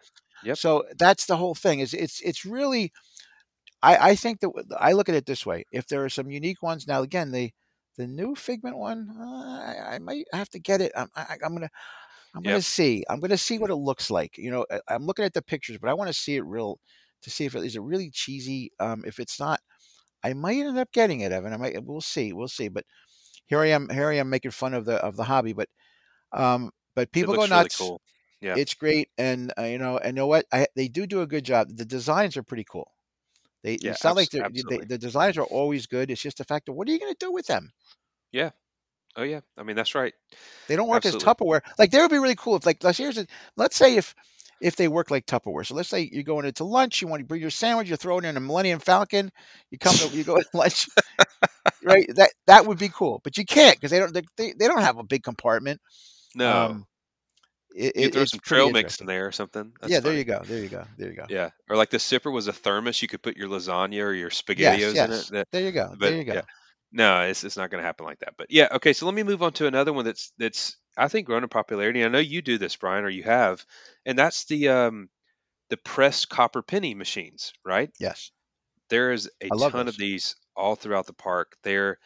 [0.43, 0.57] Yep.
[0.57, 1.79] So that's the whole thing.
[1.79, 2.91] Is it's it's really,
[3.83, 5.65] I I think that I look at it this way.
[5.71, 7.51] If there are some unique ones now, again the
[7.97, 10.93] the new Figment one, uh, I, I might have to get it.
[10.97, 11.69] I'm I, I'm gonna
[12.35, 13.03] I'm gonna see.
[13.09, 14.37] I'm gonna see what it looks like.
[14.37, 16.79] You know, I- I'm looking at the pictures, but I want to see it real
[17.23, 18.71] to see if it is it really cheesy.
[18.79, 19.61] Um, if it's not,
[20.23, 21.53] I might end up getting it, Evan.
[21.53, 21.83] I might.
[21.85, 22.33] We'll see.
[22.33, 22.69] We'll see.
[22.69, 22.85] But
[23.47, 23.89] here I am.
[23.89, 25.53] Here I am making fun of the of the hobby.
[25.53, 25.69] But
[26.33, 27.77] um, but people go looks really nuts.
[27.77, 28.01] cool.
[28.41, 28.55] Yeah.
[28.57, 30.45] It's great, and uh, you know, and you know what?
[30.51, 31.69] I, they do do a good job.
[31.75, 32.91] The designs are pretty cool.
[33.63, 36.11] They Yeah, like abs- they're, they, the designs are always good.
[36.11, 37.71] It's just the fact of what are you going to do with them?
[38.31, 38.51] Yeah.
[39.15, 39.41] Oh yeah.
[39.57, 40.13] I mean, that's right.
[40.67, 41.29] They don't work Absolutely.
[41.29, 41.61] as Tupperware.
[41.77, 44.15] Like they would be really cool if like let's here's a, let's say if
[44.61, 45.65] if they work like Tupperware.
[45.65, 48.25] So let's say you're going into lunch, you want to bring your sandwich, you're throwing
[48.25, 49.31] in a Millennium Falcon,
[49.71, 50.89] you come to you go to lunch,
[51.83, 52.07] right?
[52.15, 54.81] That that would be cool, but you can't because they don't they, they, they don't
[54.81, 55.81] have a big compartment.
[56.35, 56.65] No.
[56.65, 56.85] Um,
[57.73, 59.73] it, you it- throw some trail mix in there or something.
[59.81, 61.25] That's yeah, there you go, there you go, there you go.
[61.29, 61.49] Yeah.
[61.69, 63.01] Or like the sipper was a thermos.
[63.01, 65.11] You could put your lasagna or your Yes, spaghettios in it.
[65.11, 65.29] yes.
[65.29, 66.33] That, There you go, but there you go.
[66.33, 66.41] yeah.
[66.91, 68.35] No, it's it's not going to happen like that.
[68.37, 68.93] But yeah, okay.
[68.93, 72.03] So let me move on to another one that's that's I think grown in popularity.
[72.03, 73.65] I know you do this, Bryan, or you have,
[74.05, 75.09] and that's the um
[75.69, 77.89] the pressed copper penny machines, right?
[77.99, 78.31] Yes.
[78.89, 81.55] There is a ton of these all throughout the park.
[81.63, 81.97] They're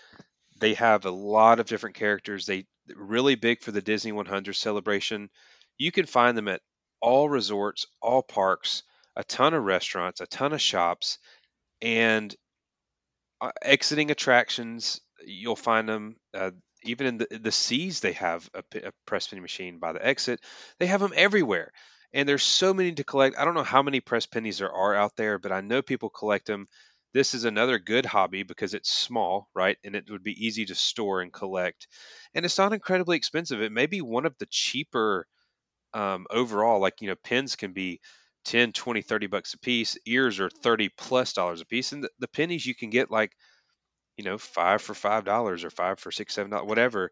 [0.59, 2.45] they have a lot of different characters.
[2.45, 5.29] They really big for the Disney 100 celebration.
[5.77, 6.61] You can find them at
[7.01, 8.83] all resorts, all parks,
[9.15, 11.19] a ton of restaurants, a ton of shops,
[11.81, 12.35] and
[13.41, 15.01] uh, exiting attractions.
[15.25, 16.51] You'll find them uh,
[16.83, 17.99] even in the the seas.
[17.99, 20.39] They have a press penny machine by the exit.
[20.79, 21.71] They have them everywhere,
[22.13, 23.37] and there's so many to collect.
[23.37, 26.09] I don't know how many press pennies there are out there, but I know people
[26.09, 26.67] collect them.
[27.13, 29.77] This is another good hobby because it's small, right?
[29.83, 31.87] And it would be easy to store and collect.
[32.35, 33.61] And it's not incredibly expensive.
[33.61, 35.25] It may be one of the cheaper
[35.93, 36.79] um, overall.
[36.79, 37.99] Like, you know, pins can be
[38.45, 39.97] 10, 20, 30 bucks a piece.
[40.05, 41.91] Ears are 30 plus dollars a piece.
[41.91, 43.33] And the, the pennies you can get like,
[44.17, 47.11] you know, five for five dollars or five for six, seven dollars, whatever.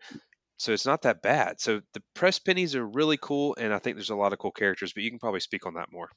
[0.57, 1.59] So it's not that bad.
[1.59, 4.51] So the press pennies are really cool, and I think there's a lot of cool
[4.51, 4.93] characters.
[4.93, 6.09] But you can probably speak on that more.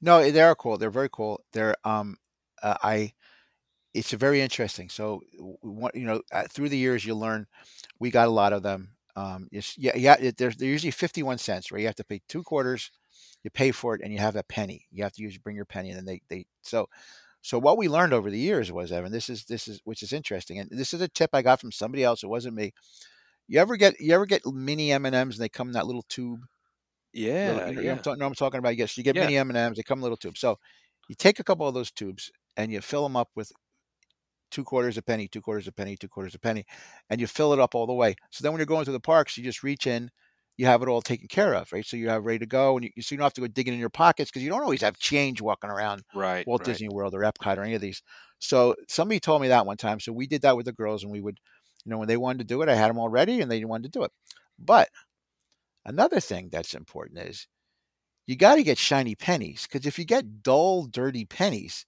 [0.00, 0.78] No, they are cool.
[0.78, 1.42] They're very cool.
[1.52, 2.16] They're um,
[2.62, 3.12] uh, I.
[3.94, 4.88] It's very interesting.
[4.88, 7.46] So, you know, uh, through the years, you learn.
[7.98, 8.96] We got a lot of them.
[9.20, 10.16] Um, it's, yeah, yeah.
[10.18, 11.80] It, they're, they're usually fifty-one cents, right?
[11.80, 12.90] You have to pay two quarters.
[13.42, 14.86] You pay for it, and you have a penny.
[14.90, 16.88] You have to use bring your penny, and then they they so.
[17.42, 20.12] So what we learned over the years was, Evan, this is this is which is
[20.12, 22.22] interesting, and this is a tip I got from somebody else.
[22.22, 22.72] It wasn't me.
[23.48, 25.86] You ever get you ever get mini M and M's and they come in that
[25.86, 26.40] little tube?
[27.14, 28.76] Little, Yeah, know, you know, yeah, I'm talking, what I'm talking about.
[28.76, 29.22] Yes, you get yeah.
[29.22, 29.76] mini M and M's.
[29.76, 30.40] They come in little tubes.
[30.40, 30.58] So
[31.08, 33.50] you take a couple of those tubes and you fill them up with
[34.50, 36.64] two quarters a penny, two quarters a penny, two quarters a penny,
[37.08, 38.14] and you fill it up all the way.
[38.30, 40.10] So then when you're going to the parks, you just reach in,
[40.56, 41.84] you have it all taken care of, right?
[41.86, 43.74] So you have ready to go, and you, so you don't have to go digging
[43.74, 46.64] in your pockets because you don't always have change walking around Right, Walt right.
[46.64, 48.02] Disney World or Epcot or any of these.
[48.38, 50.00] So somebody told me that one time.
[50.00, 51.38] So we did that with the girls, and we would,
[51.84, 53.64] you know, when they wanted to do it, I had them all ready, and they
[53.64, 54.12] wanted to do it.
[54.58, 54.88] But
[55.84, 57.46] another thing that's important is
[58.26, 61.86] you got to get shiny pennies because if you get dull, dirty pennies,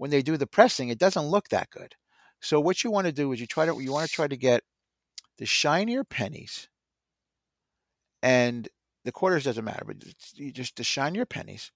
[0.00, 1.94] when they do the pressing, it doesn't look that good.
[2.40, 4.36] So what you want to do is you try to you want to try to
[4.36, 4.62] get
[5.36, 6.70] the shinier pennies,
[8.22, 8.66] and
[9.04, 9.98] the quarters doesn't matter, but
[10.54, 11.70] just the shinier pennies,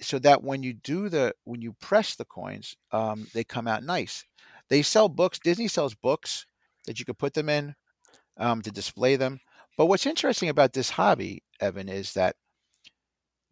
[0.00, 3.84] so that when you do the when you press the coins, um, they come out
[3.84, 4.24] nice.
[4.68, 5.38] They sell books.
[5.38, 6.46] Disney sells books
[6.86, 7.76] that you could put them in
[8.38, 9.38] um, to display them.
[9.78, 12.34] But what's interesting about this hobby, Evan, is that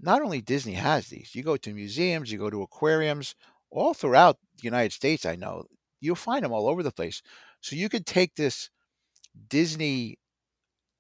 [0.01, 1.35] not only Disney has these.
[1.35, 3.35] You go to museums, you go to aquariums,
[3.75, 5.27] all throughout the United States.
[5.27, 5.65] I know
[6.01, 7.23] you'll find them all over the place.
[7.61, 8.71] So you could take this
[9.49, 10.19] Disney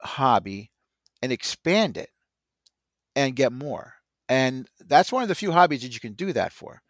[0.03, 0.71] hobby
[1.23, 2.11] and expand it
[3.17, 3.95] and get more.
[4.29, 6.81] And that's one of the few hobbies that you can do that for.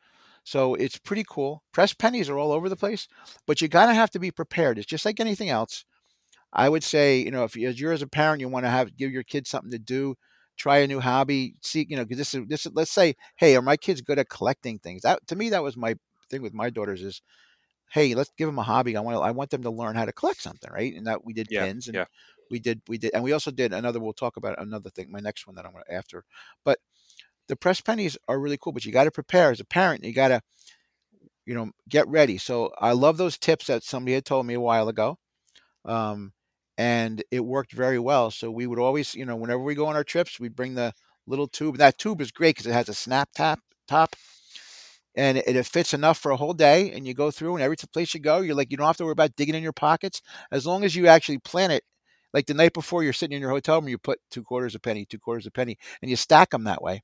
[0.44, 1.62] So it's pretty cool.
[1.72, 3.08] Press pennies are all over the place,
[3.46, 4.78] but you gotta have to be prepared.
[4.78, 5.84] It's just like anything else.
[6.52, 9.10] I would say, you know, if you're as a parent, you want to have give
[9.10, 10.14] your kids something to do,
[10.56, 12.66] try a new hobby, see, you know, because this is this.
[12.66, 15.02] is- Let's say, hey, are my kids good at collecting things?
[15.02, 15.96] That to me, that was my
[16.30, 17.22] thing with my daughters is,
[17.90, 18.96] hey, let's give them a hobby.
[18.96, 20.94] I want I want them to learn how to collect something, right?
[20.94, 22.06] And that we did Yeah, pins and yeah.
[22.50, 24.00] we did we did, and we also did another.
[24.00, 25.10] We'll talk about another thing.
[25.10, 26.24] My next one that I'm going to after,
[26.64, 26.78] but
[27.48, 28.72] the press pennies are really cool.
[28.72, 30.04] But you got to prepare as a parent.
[30.04, 30.42] You got to
[31.46, 32.38] you know get ready.
[32.38, 35.18] So I love those tips that somebody had told me a while ago.
[35.84, 36.32] Um,
[36.76, 38.30] and it worked very well.
[38.30, 40.92] So we would always, you know, whenever we go on our trips, we'd bring the
[41.26, 41.78] little tube.
[41.78, 44.16] That tube is great because it has a snap tap top,
[45.14, 46.90] and it, it fits enough for a whole day.
[46.90, 49.04] And you go through, and every place you go, you're like, you don't have to
[49.04, 51.84] worry about digging in your pockets as long as you actually plan it.
[52.32, 54.80] Like the night before, you're sitting in your hotel room, you put two quarters a
[54.80, 57.02] penny, two quarters a penny, and you stack them that way.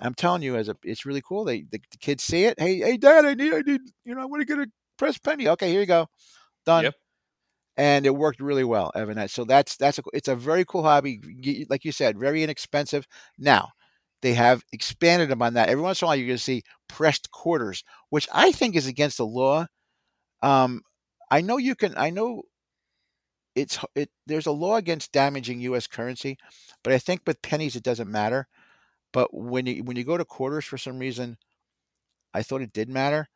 [0.00, 1.44] I'm telling you, as a, it's really cool.
[1.44, 2.60] They the, the kids see it.
[2.60, 4.66] Hey, hey, Dad, I need, I need, you know, I want to get a
[4.98, 5.48] press penny.
[5.48, 6.06] Okay, here you go,
[6.66, 6.94] done Yep.
[7.78, 9.28] And it worked really well, Evan.
[9.28, 11.22] So that's that's a, it's a very cool hobby,
[11.70, 13.06] like you said, very inexpensive.
[13.38, 13.70] Now
[14.22, 15.70] they have expanded them on that.
[15.70, 18.88] Every once in a while, you're going to see pressed quarters, which I think is
[18.88, 19.66] against the law.
[20.42, 20.82] Um,
[21.30, 21.94] I know you can.
[21.96, 22.42] I know
[23.54, 24.10] it's it.
[24.26, 25.86] There's a law against damaging U.S.
[25.86, 26.38] currency,
[26.84, 28.46] but I think with pennies it doesn't matter.
[29.12, 31.38] But when you when you go to quarters, for some reason,
[32.34, 33.28] I thought it did matter.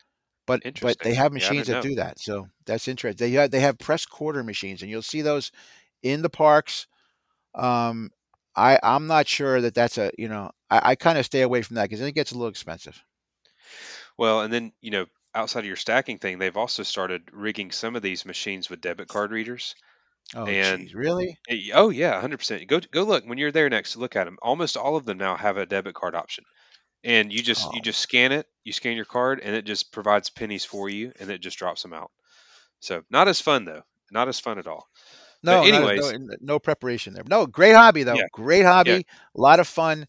[0.47, 1.81] But but they have machines didn't that know.
[1.81, 3.27] do that, so that's interesting.
[3.29, 5.53] They have, they have press quarter machines, and you'll see those
[6.03, 6.87] in the parks.
[7.55, 8.11] Um,
[8.57, 11.63] I I'm not sure that that's a you know I, I kind of stay away
[11.63, 13.03] from that because then it gets a little expensive.
[14.17, 17.95] Well, and then, you know, outside of your stacking thing, they've also started rigging some
[17.97, 19.75] of these machines with debit card readers.
[20.35, 21.39] Oh, And geez, really?
[21.49, 22.69] eh, oh yeah, 100%.
[22.69, 24.39] Go go look when you're there next, to look at them.
[24.43, 26.45] Almost all of them now have a debit card option.
[27.05, 29.93] And you just you Oh, just scan it, you scan your card and it just
[29.93, 32.11] provides pennies for you and it just drops them out.
[32.81, 33.83] So, not as fun though.
[34.11, 34.87] Not as fun at all.
[35.43, 37.25] No, not as, no, anyways, no preparation there.
[37.27, 38.15] No, great hobby though.
[38.17, 38.27] yeah.
[38.33, 39.01] Great Yeah.
[39.01, 40.07] hobby, a lot of fun.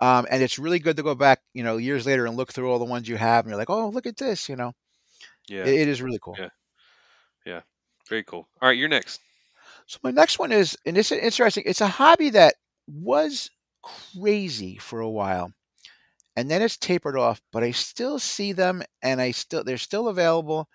[0.00, 2.70] Um, and it's really good to go back, you know, years later and look through
[2.70, 4.72] all the ones you have, and you're like, oh, look at this, you know.
[5.48, 5.62] Yeah.
[5.64, 6.36] It, it is really cool.
[6.38, 6.48] Yeah.
[7.46, 7.60] Yeah.
[8.08, 8.48] Very cool.
[8.60, 9.20] All right, you're next.
[9.86, 11.64] So my next one is, and it's interesting.
[11.66, 12.54] It's a hobby that
[12.86, 13.50] was
[13.82, 15.52] crazy for a while,
[16.36, 17.40] and then it's tapered off.
[17.52, 20.68] But I still see them, and I still they're still available.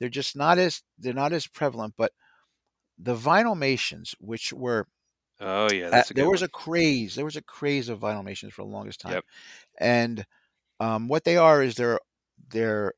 [0.00, 1.94] They're just not as they're not as prevalent.
[1.96, 2.12] But
[2.98, 4.86] the vinylmations, which were
[5.40, 6.42] Oh yeah, uh, that's a good there was one.
[6.42, 7.14] a craze.
[7.14, 9.24] There was a craze of vinylmations for the longest time, Yep.
[9.78, 10.26] and
[10.80, 12.00] um, what they are is they're
[12.50, 12.94] they're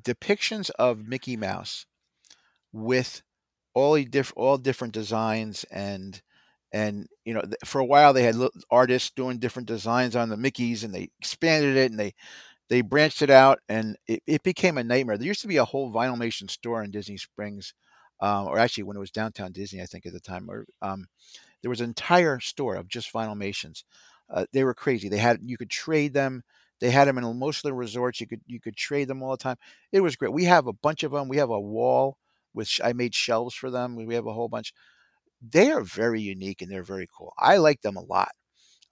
[0.00, 1.86] depictions of Mickey Mouse
[2.72, 3.22] with
[3.74, 6.22] all the diff- all different designs and
[6.72, 8.36] and you know for a while they had
[8.70, 12.14] artists doing different designs on the Mickeys and they expanded it and they
[12.68, 15.18] they branched it out and it, it became a nightmare.
[15.18, 17.74] There used to be a whole vinylmation store in Disney Springs,
[18.20, 21.06] um, or actually when it was downtown Disney, I think at the time, or um,
[21.62, 23.84] there was an entire store of just vinylmations.
[24.30, 25.08] Uh, they were crazy.
[25.08, 26.42] They had you could trade them.
[26.80, 28.20] They had them in most of the resorts.
[28.20, 29.56] You could you could trade them all the time.
[29.92, 30.32] It was great.
[30.32, 31.28] We have a bunch of them.
[31.28, 32.16] We have a wall
[32.54, 33.96] with I made shelves for them.
[33.96, 34.72] We have a whole bunch.
[35.42, 37.32] They are very unique and they're very cool.
[37.38, 38.30] I like them a lot.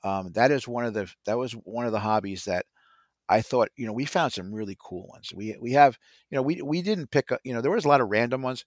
[0.05, 2.67] Um, that is one of the that was one of the hobbies that
[3.29, 5.33] I thought you know we found some really cool ones.
[5.35, 5.99] We we have
[6.31, 8.65] you know we we didn't pick you know there was a lot of random ones,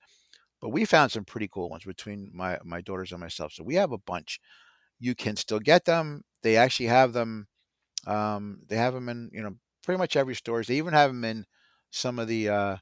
[0.61, 3.53] but we found some pretty cool ones between my my daughters and myself.
[3.53, 4.39] So we have a bunch.
[4.99, 6.23] You can still get them.
[6.43, 7.47] They actually have them.
[8.07, 10.67] Um, they have them in you know pretty much every stores.
[10.67, 11.45] They even have them in
[11.91, 12.49] some of the.
[12.49, 12.77] Uh,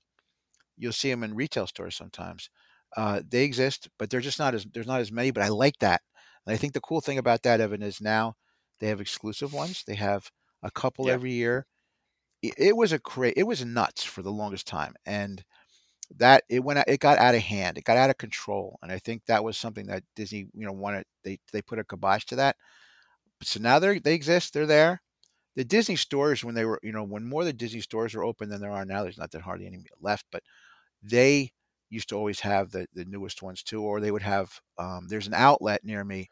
[0.77, 2.49] you'll see them in retail stores sometimes.
[2.97, 5.31] Uh, they exist, but they're just not as there's not as many.
[5.31, 6.01] But I like that.
[6.45, 8.35] And I think the cool thing about that, Evan, is now
[8.79, 9.83] they have exclusive ones.
[9.87, 10.29] They have
[10.63, 11.13] a couple Yeah.
[11.13, 11.65] every year.
[12.41, 15.43] It, it was a cra- It was nuts for the longest time, and
[16.17, 16.79] that it went.
[16.79, 17.77] out- It got out of hand.
[17.77, 20.73] It got out of control, and I think that was something that Disney, you know,
[20.73, 21.05] wanted.
[21.23, 22.57] They they put a kibosh to that.
[23.43, 24.53] So now they they exist.
[24.53, 25.01] They're there.
[25.55, 28.23] The Disney stores, when they were, you know, when more of the Disney stores are
[28.23, 30.43] open than there are now, there's not that hardly any left, but
[31.03, 31.53] they
[31.91, 35.27] used to always have the, the newest ones too, or they would have, um, there's
[35.27, 36.29] an outlet near me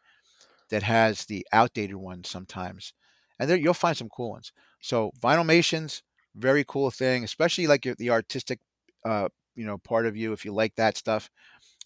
[0.70, 2.92] that has the outdated ones sometimes.
[3.38, 4.52] And there you'll find some cool ones.
[4.80, 6.02] So vinylmations,
[6.34, 8.58] very cool thing, especially like your, the artistic,
[9.04, 11.30] uh, you know, part of you, if you like that stuff.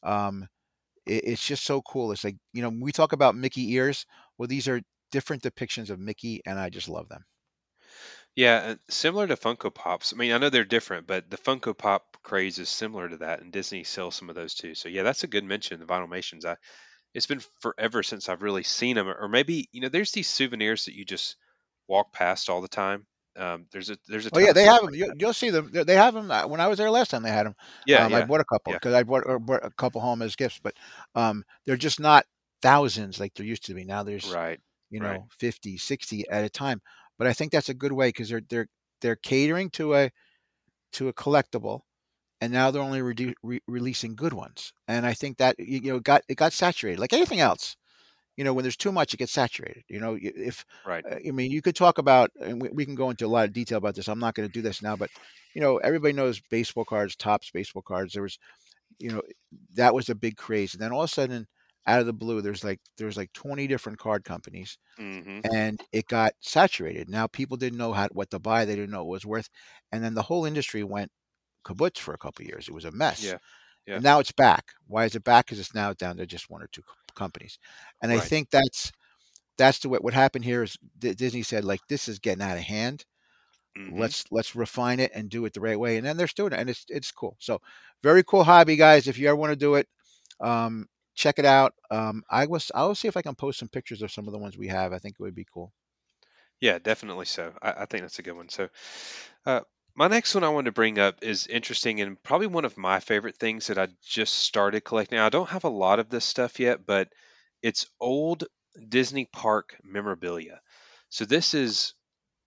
[0.03, 0.49] Um,
[1.07, 2.13] it, it's just so cool.
[2.13, 4.07] It's like, you know, we talk about Mickey ears.
[4.39, 7.25] Well, these are different depictions of Mickey, and I just love them.
[8.37, 10.13] Yeah, similar to Funko Pops.
[10.13, 13.43] I mean, I know they're different, but the Funko Pop craze is similar to that,
[13.43, 14.75] and Disney sells some of those too.
[14.75, 15.81] So yeah, that's a good mention.
[15.81, 16.45] The Vinylmations.
[16.47, 16.57] I
[17.15, 20.87] it's been forever since I've really seen them, or maybe you know, there's these souvenirs
[20.87, 21.37] that you just
[21.89, 23.07] walk past all the time.
[23.37, 24.91] Um, there's a there's a Oh yeah, they have them.
[24.91, 25.71] like you, you'll see them.
[25.73, 26.31] They have them.
[26.31, 27.55] uh, When I was there last time, they had them.
[27.85, 28.79] Yeah, Um, I bought a couple yeah.
[28.81, 30.75] because I bought, bought a couple home as gifts, but
[31.15, 32.27] um, they're just not
[32.63, 33.85] thousands like there used to be.
[33.85, 34.61] Now there's Right,
[34.91, 35.23] you right.
[35.23, 36.83] know 50, 60 at a time.
[37.19, 38.69] But I think that's a good way because they're they're
[39.01, 40.11] they're catering to a
[40.95, 41.83] to a collectible,
[42.45, 44.73] and now they're only redu- re- releasing good ones.
[44.89, 47.77] And I think that you know got it got saturated like anything else.
[48.37, 49.85] You know, when there's too much, it gets saturated.
[49.89, 51.07] You know, if Right.
[51.11, 53.47] uh, I mean, you could talk about, and we, we can go into a lot
[53.47, 54.09] of detail about this.
[54.09, 55.11] I'm not going to do this now, but
[55.55, 58.15] you know, everybody knows baseball cards, Topps baseball cards.
[58.15, 58.39] There was,
[58.99, 59.23] you know,
[59.75, 61.47] that was a big craze, and then all of a sudden,
[61.87, 66.07] out of the blue, there's like there's like 20 different card companies, hmm and it
[66.09, 67.09] got saturated.
[67.09, 69.51] Now people didn't know how what to buy, they didn't know what it was worth,
[69.93, 71.13] and then the whole industry went
[71.65, 72.69] kabuts for a couple of years.
[72.69, 73.35] It was a mess.
[73.35, 73.39] Yeah,
[73.87, 73.97] yeah.
[73.97, 74.73] And now it's back.
[74.89, 75.47] Why is it back?
[75.47, 76.83] Because it's now down to just one or two
[77.17, 77.59] companies,
[78.03, 78.93] and I think that's
[79.59, 82.59] that's the way what happened here is D- Disney said like this is getting out
[82.59, 83.07] of hand.
[83.77, 86.53] hmm Let's let's refine it and do it the right way, and then they're doing
[86.53, 87.37] it, and it's it's cool.
[87.41, 87.61] So
[88.03, 89.07] very cool hobby, guys.
[89.09, 89.89] If you ever want to do it,
[90.41, 91.75] um, check it out.
[91.91, 94.39] Um, I was I'll see if I can post some pictures of some of the
[94.39, 94.93] ones we have.
[94.93, 95.73] I think it would be cool.
[96.61, 97.55] Yeah, definitely so.
[97.63, 98.49] I, I think that's a good one.
[98.49, 98.69] So,
[99.47, 99.63] uh,
[99.97, 103.01] my next one I wanted to bring up is interesting and probably one of my
[103.01, 105.19] favorite things that I just started collecting.
[105.19, 107.13] I don't have a lot of this stuff yet, but
[107.63, 108.45] it's old
[108.89, 110.61] Disney park memorabilia.
[111.11, 111.95] So this is,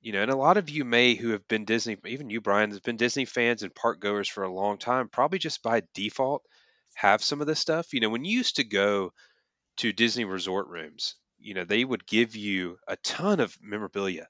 [0.02, 2.72] you know, and a lot of you may who have been Disney, even you, Bryan,
[2.72, 6.44] have been Disney fans and park goers for a long time, probably just by default
[6.96, 7.94] have some of this stuff.
[7.94, 9.14] You know, when you used to go
[9.78, 14.28] to Disney resort rooms, you know, they would give you a ton of memorabilia.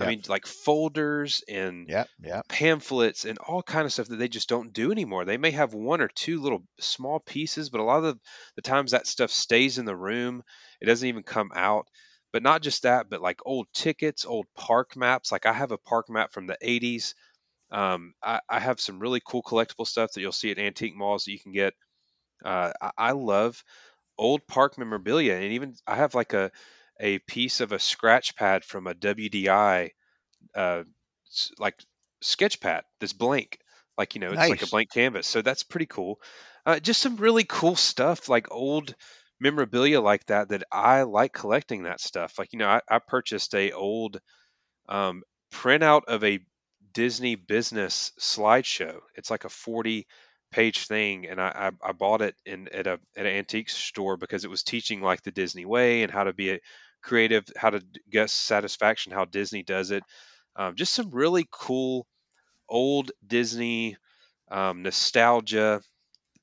[0.00, 2.46] I mean, like folders and Yep, yep.
[2.48, 5.24] pamphlets and all kind of stuff that they just don't do anymore.
[5.24, 8.20] They may have one or two little small pieces, but a lot of the,
[8.56, 10.42] the times that stuff stays in the room.
[10.80, 11.88] It doesn't even come out.
[12.32, 15.32] But not just that, but like old tickets, old park maps.
[15.32, 17.14] Like I have a park map from the 80s.
[17.70, 21.24] Um, I, I have some really cool collectible stuff that you'll see at antique malls
[21.24, 21.74] that you can get.
[22.44, 23.62] Uh, I, I love
[24.18, 26.52] old park memorabilia, and even I have like a
[27.00, 29.92] a piece of a scratch pad from a WDI,
[30.54, 30.84] uh,
[31.58, 31.82] like
[32.20, 33.58] sketch pad that's blank.
[33.98, 35.26] Like, you know, it's like a blank canvas.
[35.26, 36.20] So that's pretty cool.
[36.66, 38.94] Uh, just some really cool stuff, like old
[39.40, 42.38] memorabilia like that, that I like collecting that stuff.
[42.38, 44.20] Like, you know, I, I purchased a old
[44.88, 45.22] um,
[45.52, 46.40] printout of a
[46.92, 49.00] Disney business slideshow.
[49.14, 50.06] It's like a 40
[50.50, 54.16] page thing, and I, I, I bought it in at a at an antique store
[54.16, 56.60] because it was teaching like the Disney way and how to be a
[57.06, 60.04] creative, how to guest satisfaction, how Disney does it.
[60.56, 62.06] Um, just some really cool
[62.68, 63.96] old Disney
[64.50, 65.82] um, nostalgia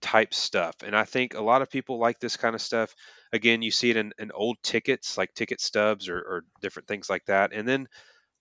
[0.02, 0.76] type stuff.
[0.84, 2.94] And I think a lot of people like this kind of stuff.
[3.34, 7.10] Again, you see it in, in old tickets, like ticket stubs or, or different things
[7.10, 7.54] like that.
[7.54, 7.88] And then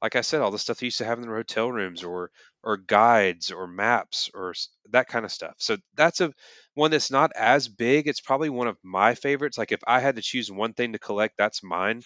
[0.02, 2.30] like I said, all the stuff they used to have in their hotel rooms or
[2.62, 4.54] or guides or maps or
[4.90, 5.54] that kind of stuff.
[5.58, 6.32] So that's a
[6.74, 8.08] one that's not as big.
[8.08, 9.58] It's probably one of my favorites.
[9.58, 12.02] Like if I had to choose one thing to collect, that's mine.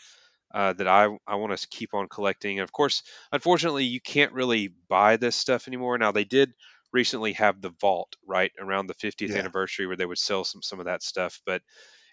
[0.54, 2.58] Uh, that I I want to keep on collecting.
[2.58, 3.02] And of course,
[3.32, 5.98] unfortunately, you can't really buy this stuff anymore.
[5.98, 6.52] Now they did
[6.92, 9.36] recently have the vault right around the 50th Yeah.
[9.36, 11.62] anniversary where they would sell some some of that stuff, but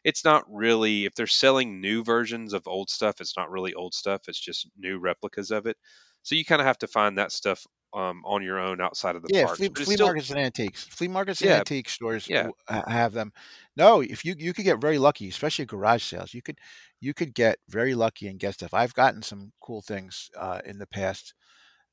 [0.04, 3.94] it's not really if they're selling new versions of old stuff it's not really old
[3.94, 5.78] stuff it's just new replicas of it
[6.24, 9.22] so you kind of have to find that stuff um, on your own outside of
[9.22, 10.84] the Yeah, parks flea, flea still markets and antiques.
[10.86, 13.32] Flea markets and yeah antique stores yeah have them.
[13.78, 16.34] No, if you you could get very lucky, especially garage sales.
[16.34, 16.60] You could
[17.00, 18.74] you could get very lucky and get stuff.
[18.74, 21.34] I've gotten some cool things uh, in the past,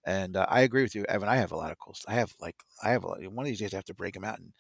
[0.07, 1.29] and uh, I agree with you, Evan.
[1.29, 1.95] I have a lot of cool.
[1.95, 2.13] Stuff.
[2.13, 4.15] I have like I have a, lot- one of these days I have to break
[4.15, 4.53] them out and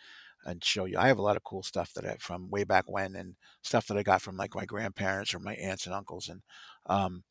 [0.47, 0.99] and show you.
[0.99, 3.87] I have a lot of cool stuff that I from way back when, and stuff
[3.89, 6.43] that I got from like my grandparents or my aunts and uncles, and
[6.87, 7.25] um,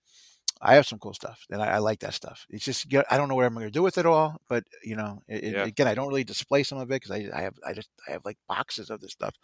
[0.62, 2.46] I have some cool stuff, and I, I like that stuff.
[2.50, 4.96] It's just I don't know what I'm going to do with it all, but you
[4.96, 7.56] know, it, yeah again, I don't really display some of it because I, I have
[7.66, 9.36] I just I have like boxes of this stuff.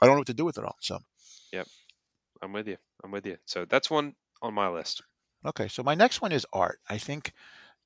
[0.00, 0.76] I don't know what to do with it all.
[0.80, 0.98] So
[1.52, 1.66] yep
[2.42, 5.02] i'm with you i'm with you so that's one on my list
[5.46, 6.80] okay, so my next one is art.
[6.88, 7.32] I think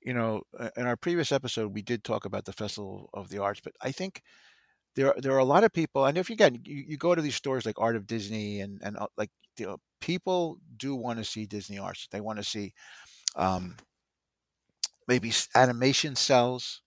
[0.02, 3.38] you know uh, in our previous episode we did talk about the Festival of the
[3.38, 4.22] Arts, but I think
[4.96, 7.14] there are, there are a lot of people, and if you again you, you go
[7.14, 10.94] to these stores like Art of Disney and and uh, like you know, people do
[10.94, 12.08] want to see Disney arts.
[12.10, 12.72] They want to see
[13.36, 13.76] um,
[15.08, 16.80] maybe animation cels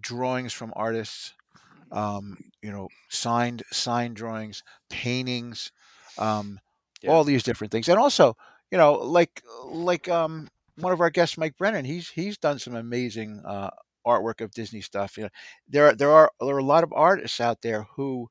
[0.00, 1.34] drawings from artists,
[1.92, 5.72] um, you know, signed signed drawings, paintings,
[6.18, 6.60] um,
[7.02, 8.36] yeah all these different things, and also,
[8.70, 12.76] you know, like like um, one of our guests, Mike Brennan, he's he's done some
[12.76, 13.70] amazing uh,
[14.06, 15.16] artwork of Disney stuff.
[15.16, 15.28] You know,
[15.68, 18.28] there are, there are there are a lot of artists out there who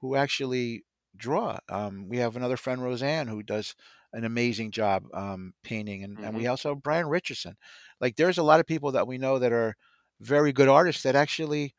[0.00, 0.84] who actually
[1.16, 1.58] draw.
[1.68, 3.74] Um, we have another friend, Roseanne, who does
[4.12, 7.56] an amazing job um, painting, and, and hmm we also have Brian Richardson.
[8.00, 9.76] Like, there's a lot of people that we know that are
[10.20, 11.74] very good artists that actually,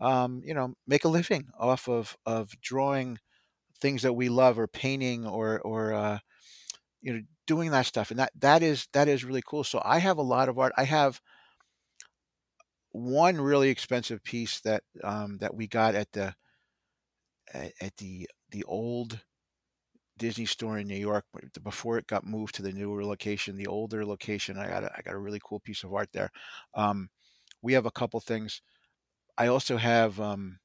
[0.00, 3.18] um, you know, make a living off of of drawing
[3.80, 6.18] things that we love, or painting, or or uh,
[7.02, 9.64] you know, doing that stuff, and that that is that is really cool.
[9.64, 10.72] So I have a lot of art.
[10.76, 11.20] I have
[12.96, 16.34] one really expensive piece that um, that we got at the
[17.52, 19.20] at, at the the old
[20.18, 21.26] Disney store in New York
[21.62, 24.58] before it got moved to the newer location, the older location.
[24.58, 26.30] I got a, I got a really cool piece of art there.
[26.74, 27.10] Um,
[27.62, 28.62] we have a couple things.
[29.36, 30.58] I also have um,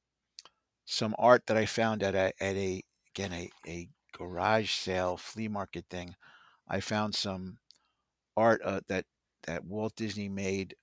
[0.86, 5.48] some art that I found at a at a again a, a garage sale flea
[5.48, 6.14] market thing.
[6.68, 7.58] I found some
[8.36, 9.04] art uh, that
[9.44, 10.74] that Walt Disney made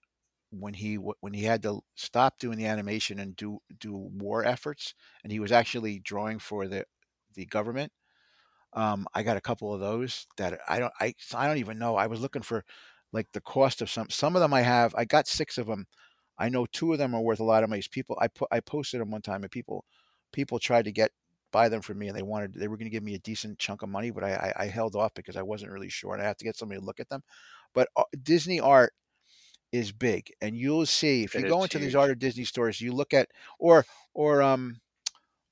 [0.52, 4.94] when he when he had to stop doing the animation and do do war efforts,
[5.24, 6.86] and he was actually drawing for the
[7.36, 7.92] the government
[8.74, 11.96] um, I got a couple of those that I don't I I don't even know.
[11.96, 12.64] I was looking for
[13.12, 14.94] like the cost of some some of them I have.
[14.96, 15.88] I got six of them.
[16.38, 17.82] I know two of them are worth a lot of money.
[17.90, 19.86] People I put I posted them one time and people
[20.32, 21.12] people tried to get
[21.52, 23.58] buy them for me and they wanted they were going to give me a decent
[23.60, 26.22] chunk of money, but I, I I held off because I wasn't really sure and
[26.22, 27.24] I have to get somebody to look at them.
[27.74, 28.94] But uh, Disney art
[29.72, 32.46] is big and you'll see if you it go into these huge art of Disney
[32.46, 34.78] stores, you look at or or um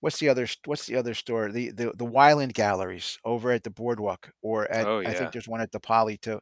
[0.02, 3.70] what's the other what's the other store the the the Wyland galleries over at the
[3.72, 6.40] boardwalk or at oh I think there's one at the Poly too.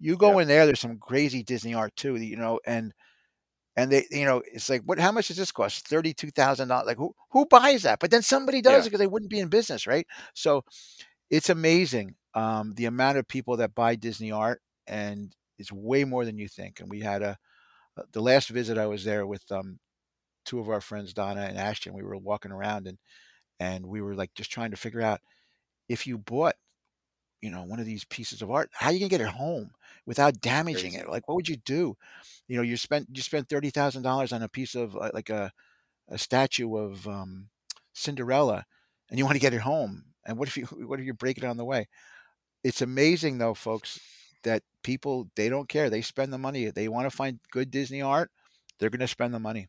[0.00, 2.92] You go in there, there's some crazy Disney art too, you know, and
[3.76, 5.86] and they you know it's like what how much does this cost?
[5.88, 6.86] Thirty two thousand dollars.
[6.86, 8.00] Like who who buys that?
[8.00, 10.06] But then somebody does yeah it because they wouldn't be in business, right?
[10.34, 10.64] So
[11.30, 16.24] it's amazing um, the amount of people that buy Disney art, and it's way more
[16.24, 16.80] than you think.
[16.80, 17.38] And we had a
[18.12, 19.78] the last visit I was there with um,
[20.44, 21.94] two of our friends, Donna and Ashton.
[21.94, 22.98] We were walking around and
[23.60, 25.20] and we were like just trying to figure out
[25.88, 26.54] if you bought
[27.40, 29.70] you know one of these pieces of art how are you gonna get it home
[30.06, 31.96] without damaging crazy it like what would you do
[32.48, 35.30] you know you spent you spent thirty thousand dollars on a piece of uh, like
[35.30, 35.52] a,
[36.08, 37.48] a statue of um,
[37.92, 38.64] cinderella
[39.10, 41.38] and you want to get it home and what if you what if you break
[41.38, 41.86] it on the way
[42.64, 44.00] it's amazing though, folks,
[44.44, 45.90] that people they don't care.
[45.90, 46.70] They spend the money.
[46.70, 48.30] They want to find good Disney art.
[48.78, 49.68] They're going to spend the money.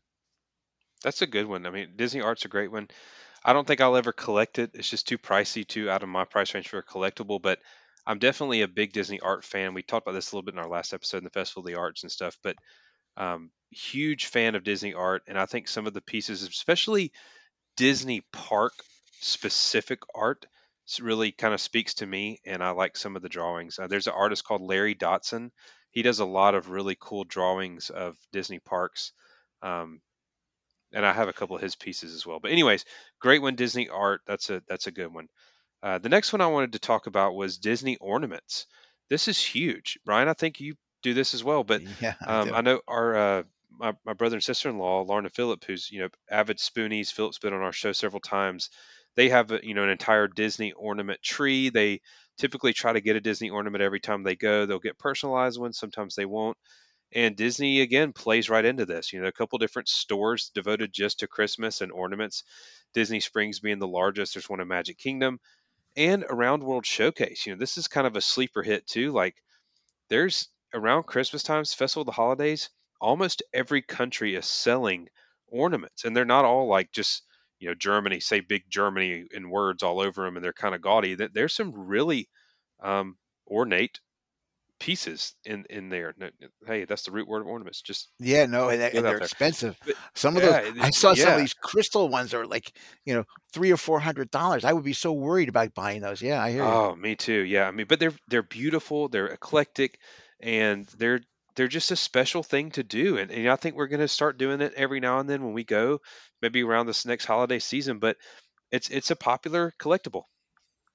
[1.02, 1.66] That's a good one.
[1.66, 2.88] I mean, Disney Art's a great one.
[3.42, 4.72] I don't think I'll ever collect it.
[4.74, 7.40] It's just too pricey, too out of my price range for a collectible.
[7.40, 7.58] But
[8.06, 9.74] I'm definitely a big Disney art fan.
[9.74, 11.66] We talked about this a little bit in our last episode in the Festival of
[11.66, 12.36] the Arts and stuff.
[12.42, 12.56] But
[13.16, 17.12] um, huge fan of Disney art, and I think some of the pieces, especially
[17.76, 18.72] Disney park
[19.20, 20.46] specific art,
[20.98, 22.40] really kind of speaks to me.
[22.44, 23.78] And I like some of the drawings.
[23.78, 25.50] Uh, there's an artist called Larry Dotson.
[25.90, 29.12] He does a lot of really cool drawings of Disney parks.
[29.62, 30.00] Um,
[30.92, 32.40] and I have a couple of his pieces as well.
[32.40, 32.84] But anyways,
[33.20, 34.22] great one, Disney art.
[34.26, 35.28] That's a that's a good one.
[35.82, 38.66] Uh, the next one I wanted to talk about was Disney ornaments.
[39.08, 40.28] This is huge, Bryan.
[40.28, 41.64] I think you do this as well.
[41.64, 42.54] But Yeah, I um.
[42.54, 45.90] I know our uh, my, my brother and sister in law, Lauren and Philip, who's
[45.90, 47.12] you know avid Spoonies.
[47.12, 48.70] Philip's been on our show several times.
[49.16, 51.70] They have you know an entire Disney ornament tree.
[51.70, 52.00] They
[52.38, 54.66] typically try to get a Disney ornament every time they go.
[54.66, 55.78] They'll get personalized ones.
[55.78, 56.56] Sometimes they won't.
[57.12, 59.12] And Disney again plays right into this.
[59.12, 62.44] You know, a couple different stores devoted just to Christmas and ornaments.
[62.94, 64.34] Disney Springs being the largest.
[64.34, 65.40] There's one in Magic Kingdom
[65.96, 67.46] and Around World Showcase.
[67.46, 69.12] You know, this is kind of a sleeper hit too.
[69.12, 69.36] Like
[70.08, 75.08] there's around Christmas times, Festival of the Holidays, almost every country is selling
[75.48, 77.22] ornaments, and they're not all like just
[77.60, 80.80] you know Germany, say big Germany in words all over them, and they're kind of
[80.80, 81.14] gaudy.
[81.14, 82.28] That there's some really
[82.82, 84.00] um, ornate
[84.80, 86.14] pieces in in there.
[86.66, 87.82] Hey, that's the root word of ornaments.
[87.82, 89.78] Just Yeah, no, and, and they're expensive.
[89.84, 92.72] But- Some of yeah, those, I saw some of these crystal ones are like,
[93.04, 94.64] you know, three or four hundred dollars.
[94.64, 96.22] I would be so worried about buying those.
[96.22, 96.68] Yeah, I hear you.
[96.68, 97.40] Oh, me too.
[97.42, 99.98] Yeah, I mean, but they're they're beautiful, they're eclectic,
[100.40, 101.20] and they're
[101.60, 103.18] they're just a special thing to do.
[103.18, 105.52] And, and I think we're going to start doing it every now and then when
[105.52, 106.00] we go,
[106.40, 107.98] maybe around this next holiday season.
[107.98, 108.16] But
[108.72, 110.24] it's it's a popular collectible.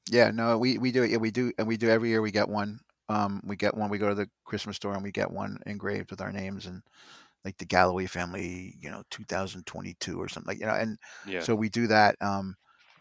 [0.09, 1.11] Yeah, no, we we do it.
[1.11, 2.21] Yeah, we do, and we do every year.
[2.21, 2.79] We get one.
[3.09, 3.89] Um, we get one.
[3.89, 6.81] We go to the Christmas store and we get one engraved with our names and
[7.45, 10.75] like the Galloway family, you know, 2022 or something like you know.
[10.75, 11.47] And Yeah.
[11.47, 12.15] so we do that.
[12.21, 12.55] Um,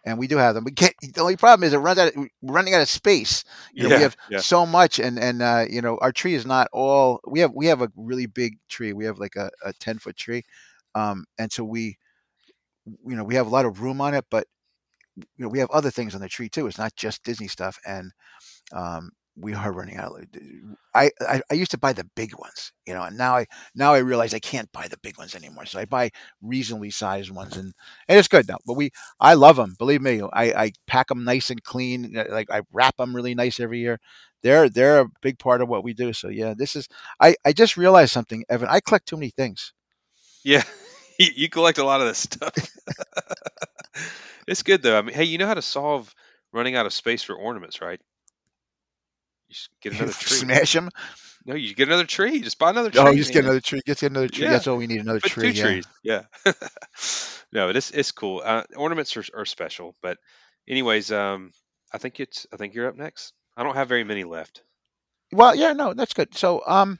[0.04, 0.64] and we do have them.
[0.64, 0.94] We can't.
[1.00, 2.12] The only problem is it runs out.
[2.14, 3.44] We're running out of space.
[3.72, 3.96] You know, yeah.
[3.96, 4.38] we have yeah.
[4.38, 7.20] so much, and and uh, you know, our tree is not all.
[7.26, 8.92] We have we have a really big tree.
[8.92, 10.44] We have like a, a 10 foot tree,
[10.94, 11.98] um, and so we,
[12.86, 14.46] you know, we have a lot of room on it, but
[15.16, 16.66] you know, we have other things on the tree too.
[16.66, 18.12] It's not just Disney stuff, and
[18.72, 20.18] um, we are running out.
[20.18, 20.26] of
[20.94, 23.94] I, I I used to buy the big ones, you know, and now I now
[23.94, 25.66] I realize I can't buy the big ones anymore.
[25.66, 26.10] So I buy
[26.42, 27.72] reasonably sized ones, and
[28.08, 28.58] and it's good now.
[28.66, 29.74] But we I love them.
[29.78, 32.16] Believe me, I I pack them nice and clean.
[32.16, 33.98] uh, Like I wrap them really nice every year.
[34.42, 36.12] They're they're a big part of what we do.
[36.12, 36.88] So yeah, this is
[37.20, 38.68] I I just realized something, Evan.
[38.70, 39.72] I collect too many things.
[40.44, 40.62] Yeah.
[41.18, 42.52] you collect a lot of this stuff.
[44.46, 44.98] it's good though.
[44.98, 46.14] I mean, hey, you know how to solve
[46.52, 48.00] running out of space for ornaments, right?
[49.54, 50.36] You get another tree.
[50.36, 50.90] Smash them.
[51.46, 52.40] No, you get another tree.
[52.40, 53.00] Just buy another tree.
[53.00, 53.82] Oh, you just get another tree.
[53.86, 54.44] Just get another tree.
[54.44, 54.50] Yeah.
[54.50, 55.00] That's all we need.
[55.00, 55.52] Another Put tree.
[55.52, 55.64] two yeah.
[55.64, 55.86] trees.
[56.02, 56.22] Yeah.
[57.52, 58.42] no, it's it's cool.
[58.44, 60.18] Uh, ornaments are, are special, but
[60.66, 61.50] anyways, um,
[61.92, 63.34] I think it's I think you're up next.
[63.56, 64.62] I don't have very many left.
[65.32, 66.34] Well, yeah, no, that's good.
[66.34, 66.98] So, um,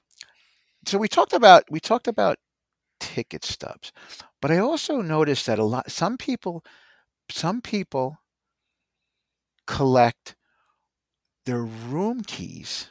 [0.86, 2.36] so we talked about we talked about
[3.00, 3.92] ticket stubs,
[4.42, 6.62] but I also noticed that a lot some people
[7.30, 8.18] some people
[9.66, 10.36] collect
[11.46, 12.90] their room keys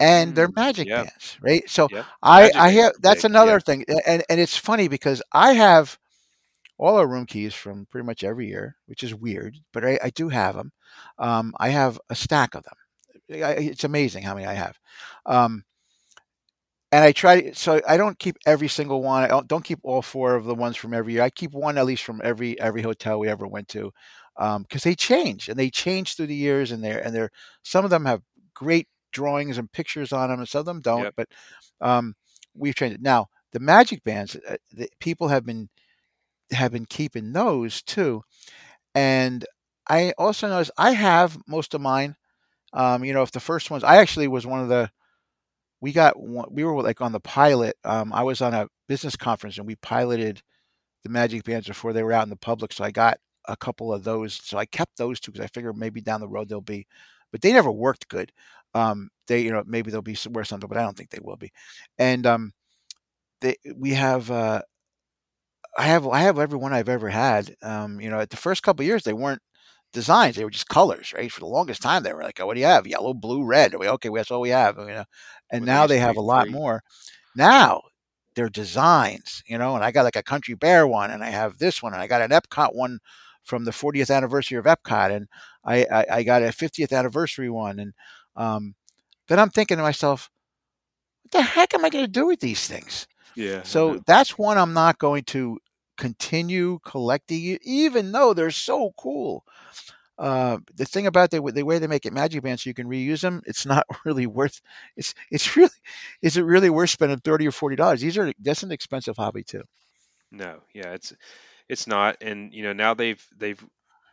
[0.00, 0.94] and their Mm, magic yeah.
[0.94, 1.68] bands, right?
[1.68, 2.08] So Yep.
[2.22, 3.60] I I have that's big, another yeah.
[3.60, 5.98] thing, and and it's funny because I have
[6.78, 10.10] all our room keys from pretty much every year, which is weird, but I, I
[10.10, 10.72] do have them.
[11.18, 13.42] Um, I have a stack of them.
[13.44, 14.78] I, it's amazing how many I have.
[15.26, 15.64] Um,
[16.92, 19.22] and I try, so I don't keep every single one.
[19.22, 21.22] I don't, don't keep all four of the ones from every year.
[21.22, 23.92] I keep one at least from every every hotel we ever went to,
[24.38, 27.30] because they change and they change through the years, and they're and they're
[27.62, 28.22] some of them have
[28.54, 31.04] great drawings and pictures on them, and some of them don't.
[31.04, 31.14] Yep.
[31.16, 31.28] But
[31.80, 32.14] um,
[32.54, 33.02] we've changed it.
[33.02, 35.68] Now the magic bands, uh, the, people have been
[36.52, 38.22] have been keeping those too,
[38.94, 39.44] and
[39.88, 42.16] I also noticed I have most of mine.
[42.72, 44.90] Um, you know, if the first ones, I actually was one of the.
[45.80, 47.76] We got one, we were like on the pilot.
[47.84, 50.42] Um, I was on a business conference and we piloted
[51.04, 52.72] the magic bands before they were out in the public.
[52.72, 53.18] So I got
[53.48, 54.34] a couple of those.
[54.44, 56.86] So I kept those two because I figured maybe down the road they'll be,
[57.32, 58.32] but they never worked good.
[58.74, 61.36] Um, they, you know, maybe they'll be somewhere someday, but I don't think they will
[61.36, 61.52] be.
[61.98, 62.52] And um,
[63.40, 64.62] they, we have, uh,
[65.76, 67.54] I have, I have every one I've ever had.
[67.62, 69.42] Um, you know, at the first couple of years they weren't
[69.92, 71.30] designs; they were just colors, right?
[71.30, 72.86] For the longest time, they were like, "Oh, what do you have?
[72.86, 74.78] Yellow, blue, red." We okay, that's all we have.
[74.78, 75.04] You know,
[75.50, 76.50] and there now they have a lot three.
[76.50, 76.82] more.
[77.36, 77.82] Now
[78.36, 81.58] they're designs, you know, and I got like a country bear one, and I have
[81.58, 83.00] this one, and I got an Epcot one
[83.48, 85.28] from the 40th anniversary of Epcot, and
[85.64, 87.94] I I, I got a 50th anniversary one, and
[88.36, 88.74] um,
[89.28, 90.30] then I'm thinking to myself,
[91.22, 93.06] what the heck am I going to do with these things?
[93.34, 93.62] Yeah.
[93.62, 94.00] So know.
[94.06, 95.58] that's one I'm not going to
[95.96, 99.44] continue collecting, even though they're so cool.
[100.18, 102.88] Uh, the thing about the, the way they make it magic bands so you can
[102.88, 104.60] reuse them, it's not really worth.
[104.96, 105.70] It's it's really
[106.22, 108.00] is it really worth spending thirty or forty dollars?
[108.00, 109.62] These are that's an expensive hobby too.
[110.32, 111.14] No, yeah, it's
[111.68, 113.62] it's not, and you know now they've they've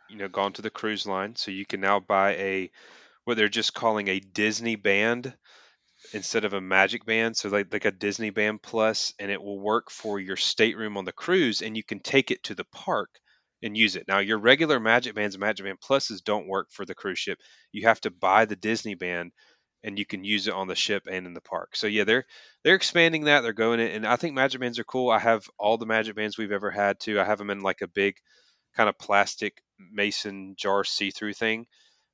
[0.08, 2.70] you know gone to the cruise line, so you can now buy a
[3.24, 5.34] what they're just calling a Disney band
[6.12, 9.60] instead of a Magic band, so like like a Disney band plus, and it will
[9.60, 13.10] work for your stateroom on the cruise, and you can take it to the park
[13.62, 14.06] and use it.
[14.08, 17.38] Now your regular Magic bands and Magic band pluses don't work for the cruise ship.
[17.72, 19.32] You have to buy the Disney band.
[19.86, 21.76] And you can use it on the ship and in the park.
[21.76, 22.26] So yeah, they're
[22.64, 23.42] they're expanding that.
[23.42, 25.10] They're going it, and I think Magic Bands are cool.
[25.10, 27.20] I have all the Magic Bands we've ever had too.
[27.20, 28.18] I have them in like a big
[28.76, 31.66] kind of plastic mason jar see-through thing,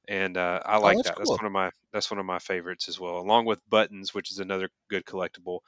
[0.08, 1.16] and uh, I Oh, like that's that.
[1.18, 4.32] That's one of my that's one of my favorites as well, along with buttons, which
[4.32, 5.60] is another good collectible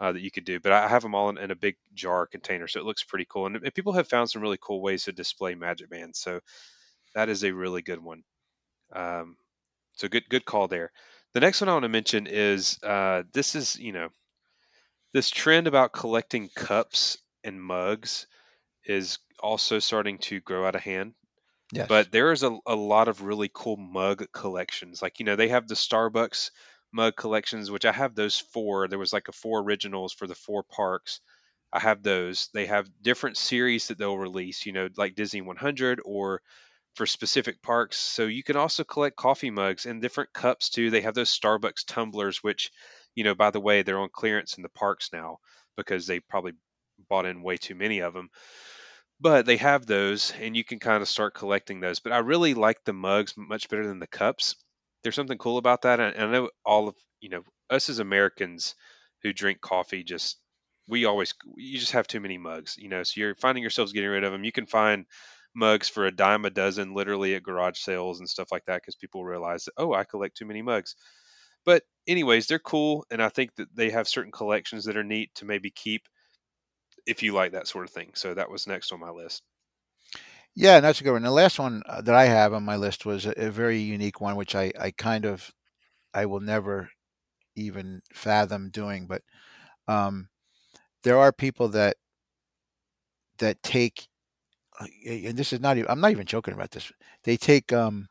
[0.00, 0.60] uh, that you could do.
[0.60, 3.26] But I have them all in, in a big jar container, so it looks pretty
[3.28, 3.46] cool.
[3.46, 6.40] And, and people have found some really cool ways to display Magic Bands, so
[7.14, 8.22] that is a really good one.
[8.92, 9.36] Um,
[9.94, 10.92] so good good call there.
[11.34, 14.08] The next one I want to mention is uh, this is you know
[15.12, 18.26] this trend about collecting cups and mugs
[18.84, 21.14] is also starting to grow out of hand.
[21.72, 21.88] Yes.
[21.88, 25.02] But there is a, a lot of really cool mug collections.
[25.02, 26.50] Like, you know, they have the Starbucks
[26.92, 28.86] mug collections, which I have those four.
[28.86, 31.20] There was like a four originals for the four parks.
[31.72, 32.48] I have those.
[32.54, 36.42] They have different series that they'll release, you know, like Disney 100 or
[36.94, 37.96] for specific parks.
[37.98, 40.90] So you can also collect coffee mugs and different cups too.
[40.90, 42.70] They have those Starbucks tumblers, which,
[43.14, 45.38] you know, by the way, they're on clearance in the parks now
[45.76, 46.52] because they probably
[47.08, 48.30] bought in way too many of them
[49.20, 52.54] but they have those and you can kind of start collecting those but i really
[52.54, 54.56] like the mugs much better than the cups
[55.02, 58.74] there's something cool about that and i know all of you know us as americans
[59.22, 60.38] who drink coffee just
[60.86, 64.10] we always you just have too many mugs you know so you're finding yourselves getting
[64.10, 65.06] rid of them you can find
[65.54, 68.96] mugs for a dime a dozen literally at garage sales and stuff like that because
[68.96, 70.96] people realize that oh i collect too many mugs
[71.64, 75.34] but anyways they're cool and i think that they have certain collections that are neat
[75.34, 76.08] to maybe keep
[77.06, 79.42] if you like that sort of thing so that was next on my list
[80.54, 81.22] Yeah, and that's a good one.
[81.22, 84.20] The last one uh, that I have on my list was a, a very unique
[84.20, 85.50] one, which I, I kind of
[86.14, 86.90] I will never
[87.56, 89.06] even fathom doing.
[89.08, 89.22] But
[89.88, 90.28] um,
[91.04, 91.96] there are people that
[93.38, 94.08] that take,
[94.80, 96.90] and this is not even I'm not even joking about this.
[97.24, 98.08] They take um,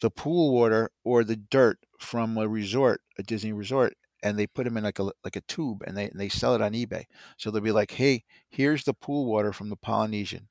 [0.00, 4.64] the pool water or the dirt from a resort, a Disney resort, and they put
[4.64, 7.04] them in like a like a tube, and they and they sell it on eBay.
[7.38, 10.48] So they'll be like, "Hey, here's the pool water from the Polynesian,"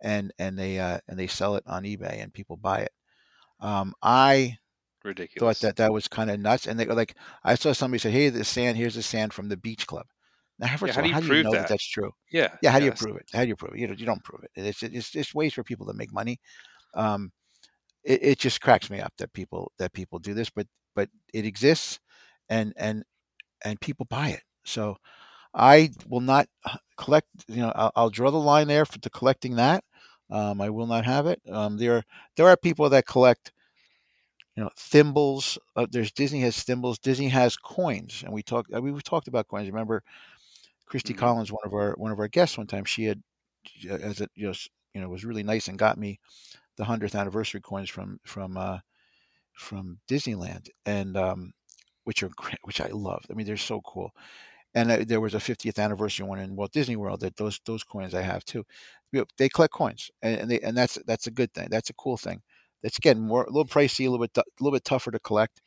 [0.00, 2.92] and and they uh, and they sell it on eBay, and people buy it.
[3.60, 4.58] Um, I
[5.04, 8.10] ridiculous thought that that was kind of nuts, and they like I saw somebody say,
[8.10, 10.06] "Hey, the sand here's the sand from the beach club."
[10.60, 12.12] Now, yeah how do you how do you know that that that's true?
[12.30, 13.26] yeah Yeah, how do you prove it?
[13.32, 13.80] How do you prove it?
[13.80, 14.50] You don't, you don't prove it.
[14.54, 16.38] It's it's it's ways for people to make money.
[16.94, 17.32] Um,
[18.04, 21.46] it, it just cracks me up that people that people do this, but but it
[21.46, 21.98] exists,
[22.48, 23.04] and and
[23.64, 24.42] and people buy it.
[24.64, 24.96] So
[25.54, 27.28] I will not uh, collect.
[27.48, 29.84] You know, I'll, I'll draw the line there for to collecting that.
[30.30, 31.40] Um, I will not have it.
[31.50, 32.04] Um, there
[32.36, 33.52] there are people that collect.
[34.56, 35.58] You know, thimbles.
[35.76, 36.98] Uh, there's Disney has thimbles.
[36.98, 38.72] Disney has coins, and we talked.
[38.74, 39.68] Uh, we talked about coins.
[39.68, 40.02] Remember,
[40.90, 43.22] Christy hmm Collins, one of our one of our guests, one time she had,
[43.90, 46.20] uh, as it just you know was really nice and got me
[46.78, 48.80] the hundredth anniversary coins from from uh,
[49.54, 51.52] from Disneyland, and um,
[52.04, 52.30] which are
[52.64, 53.24] which I love.
[53.30, 54.12] I mean, they're so cool.
[54.74, 57.84] And uh, there was a 50th anniversary one in Walt Disney World that those those
[57.84, 58.64] coins I have too.
[59.12, 61.68] You know, they collect coins, and, and they and that's that's a good thing.
[61.70, 62.42] That's a cool thing.
[62.82, 65.62] It's getting more a little pricey, a little bit a little bit tougher to collect.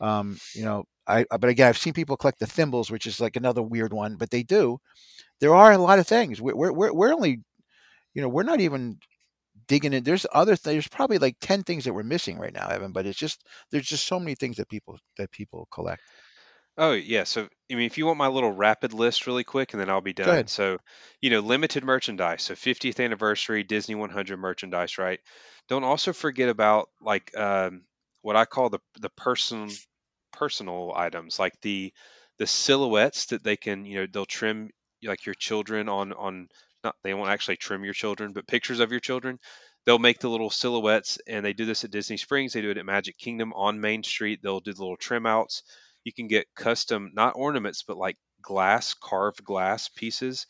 [0.00, 3.20] Um, you know, I I- but again, I've seen people collect the thimbles, which is
[3.20, 4.78] like another weird one, but they do.
[5.40, 6.40] There are a lot of things.
[6.42, 7.42] We're we're we're, we're only
[8.14, 8.98] you know we're not even
[9.68, 10.04] digging in.
[10.04, 12.92] There's other th- there's probably like ten things that we're missing right now, Evan.
[12.92, 16.02] But it's just there's just so many things that people that people collect.
[16.78, 19.80] Oh yeah, so I mean, if you want my little rapid list really quick, and
[19.80, 20.46] then I'll be done.
[20.46, 20.78] So,
[21.20, 22.42] you know, limited merchandise.
[22.44, 25.20] So 50th anniversary Disney 100 merchandise, right?
[25.68, 27.84] Don't also forget about like um,
[28.22, 29.78] what I call the the person
[30.38, 31.92] personal items, like the
[32.38, 34.70] the silhouettes that they can, you know, they'll trim
[35.02, 36.48] like your children on on
[36.84, 39.38] not they won't actually trim your children, but pictures of your children.
[39.86, 42.52] They'll make the little silhouettes, and they do this at Disney Springs.
[42.52, 44.40] They do it at Magic Kingdom on Main Street.
[44.42, 45.62] They'll do the little trim outs
[46.04, 50.46] you can get custom not ornaments but like glass carved glass pieces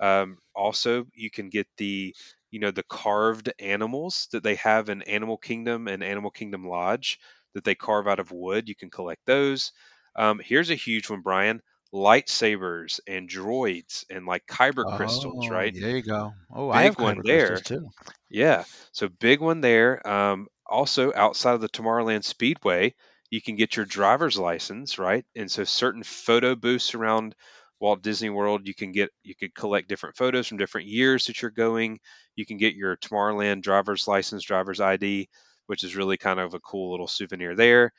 [0.00, 2.14] um, also you can get the
[2.50, 7.18] you know the carved animals that they have in Animal Kingdom and Animal Kingdom Lodge
[7.54, 8.68] that they carve out of wood.
[8.68, 9.72] You can collect those.
[10.16, 11.60] Um, here's a huge one, Bryan
[11.94, 15.74] lightsabers and droids and like kyber crystals, Oh, right?
[15.78, 16.34] there you go.
[16.50, 17.64] Oh, I have Big one there.
[17.64, 17.90] too.
[18.30, 18.64] Yeah.
[18.92, 20.06] So big one there.
[20.08, 22.94] Um, also outside of the Tomorrowland Speedway,
[23.30, 25.24] you can get your driver's license, right?
[25.36, 27.34] And so certain photo booths around
[27.80, 31.42] Walt Disney World, you can get you could collect different photos from different years that
[31.42, 32.00] you're going.
[32.36, 35.28] You can get your Tomorrowland driver's license, driver's ID,
[35.68, 37.92] which is really kind of a cool little souvenir there.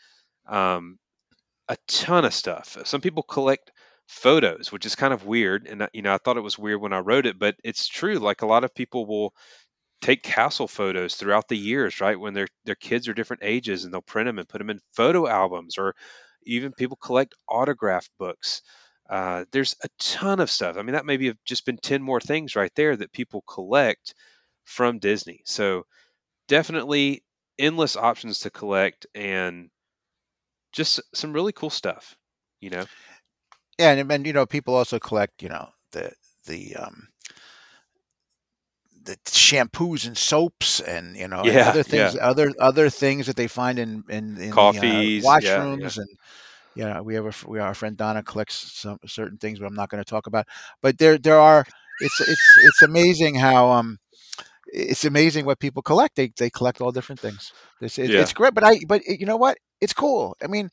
[0.47, 0.99] Um,
[1.67, 2.77] a ton of stuff.
[2.85, 3.71] Some people collect
[4.07, 5.67] photos, which is kind of weird.
[5.67, 8.15] And you know, I thought it was weird when I wrote it, but it's true.
[8.19, 9.33] Like a lot of people will
[10.01, 12.19] take castle photos throughout the years, right?
[12.19, 14.79] When their their kids are different ages, and they'll print them and put them in
[14.93, 15.95] photo albums, or
[16.45, 18.61] even people collect autograph books.
[19.09, 20.77] Uh, there's a ton of stuff.
[20.77, 24.13] I mean, that maybe have just been ten more things right there that people collect
[24.65, 25.41] from Disney.
[25.45, 25.83] So
[26.47, 27.23] definitely
[27.59, 29.69] endless options to collect, and
[30.73, 32.15] just some really cool stuff.
[32.61, 32.87] You know,
[33.79, 36.13] Yeah, and, and you know, people also collect, you know, the
[36.45, 37.09] the um
[39.03, 43.47] the shampoos and soaps and you know and other things other other things that they
[43.47, 46.07] find in in, in Coffees, the uh, yeah, washrooms and
[46.75, 49.89] yeah we have a we our friend Donna collects some certain things but I'm not
[49.89, 50.47] going to talk about
[50.81, 51.65] but there there are
[51.99, 53.99] it's it's it's amazing how um
[54.73, 57.51] it's amazing what people collect they they collect all different things
[57.81, 58.21] it's, it, Yeah.
[58.21, 60.69] it's great but I but you know what it's cool I mean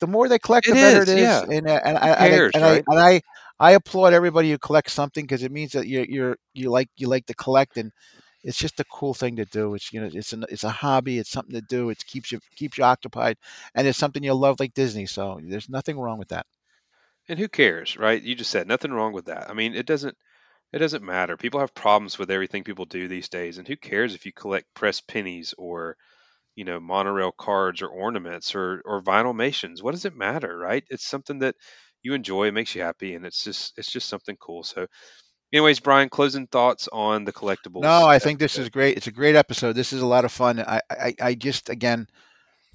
[0.00, 1.22] the more they collect, It the better is, it is.
[1.22, 1.44] yeah.
[1.48, 3.20] And, uh, and, I, and, I, cares, and, I, and I
[3.60, 7.08] I applaud everybody who collects something because it means that you're you're you like you
[7.08, 7.92] like to collect and
[8.42, 9.74] it's just a cool thing to do.
[9.74, 11.18] It's you know it's an it's a hobby.
[11.18, 11.90] It's something to do.
[11.90, 13.36] It keeps you keeps you occupied,
[13.74, 15.06] and it's something you love like Disney.
[15.06, 16.46] So there's nothing wrong with that.
[17.28, 18.20] and who cares, right?
[18.22, 19.48] You just said nothing wrong with that.
[19.48, 20.16] I mean, it doesn't
[20.74, 21.36] it doesn't matter.
[21.36, 24.74] People have problems with everything people do these days, and who cares if you collect
[24.74, 25.96] pressed pennies or
[26.56, 29.84] you know monorail cards or ornaments or or vinyl mations?
[29.84, 30.82] What does it matter, right?
[30.90, 31.54] It's something that
[32.02, 34.64] you enjoy, it makes you happy, and it's just it's just something cool.
[34.64, 34.88] So,
[35.52, 37.82] anyways, Bryan, closing thoughts on the collectibles.
[37.82, 38.96] No, I think this is great.
[38.96, 39.74] It's a great episode.
[39.74, 40.58] This is a lot of fun.
[40.58, 42.08] I I, I just again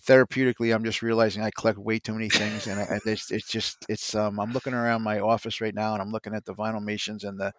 [0.07, 3.49] therapeutically i'm just realizing i collect way too many things and, I, and it's, it's
[3.49, 6.55] just it's um i'm looking around my office right now and i'm looking at the
[6.55, 7.51] vinyl mations and the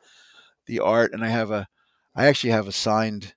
[0.70, 1.66] the art and i have a
[2.16, 3.34] i actually have a signed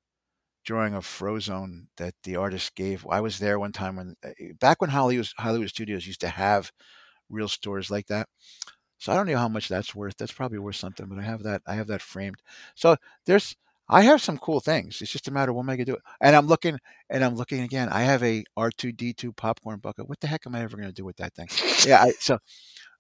[0.66, 3.06] drawing of frozone that the artist gave.
[3.10, 6.72] I was there one time when uh, back when hollywood hollywood studios used to have
[7.30, 8.28] real stores like that.
[9.00, 10.16] So i don't know how much that's worth.
[10.18, 12.38] That's probably worth something but i have that i have that framed.
[12.76, 13.56] So there's
[13.90, 15.02] i have some cool things.
[15.02, 15.98] It's just a matter of what am i to do?
[16.22, 16.80] And i'm looking
[17.10, 17.90] and i'm looking again.
[17.90, 20.10] I have a r2d2 popcorn bucket.
[20.10, 21.50] What the heck am i ever going to do with that thing?
[21.88, 22.40] Yeah I, so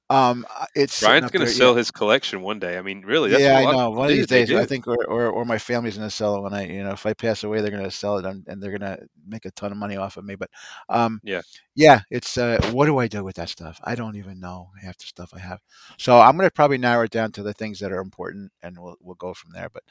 [0.09, 0.45] um
[0.75, 1.77] it's Bryan's going to sell yeah.
[1.77, 2.77] his collection one day.
[2.77, 3.89] I mean, really, that's yeah, I a lot know.
[3.91, 6.41] One of these days, I think, or, or, or my family's going to sell it
[6.41, 8.61] when I, you know, if I pass away, they're going to sell it and, and
[8.61, 10.35] they're going to make a ton of money off of me.
[10.35, 10.49] But,
[10.89, 11.41] um, Yeah.
[11.75, 13.79] yeah, it's, uh, what do I do with that stuff?
[13.83, 15.61] I don't even know half the stuff I have.
[15.97, 18.77] So I'm going to probably narrow it down to the things that are important and
[18.77, 19.69] we'll, we'll go from there.
[19.69, 19.83] But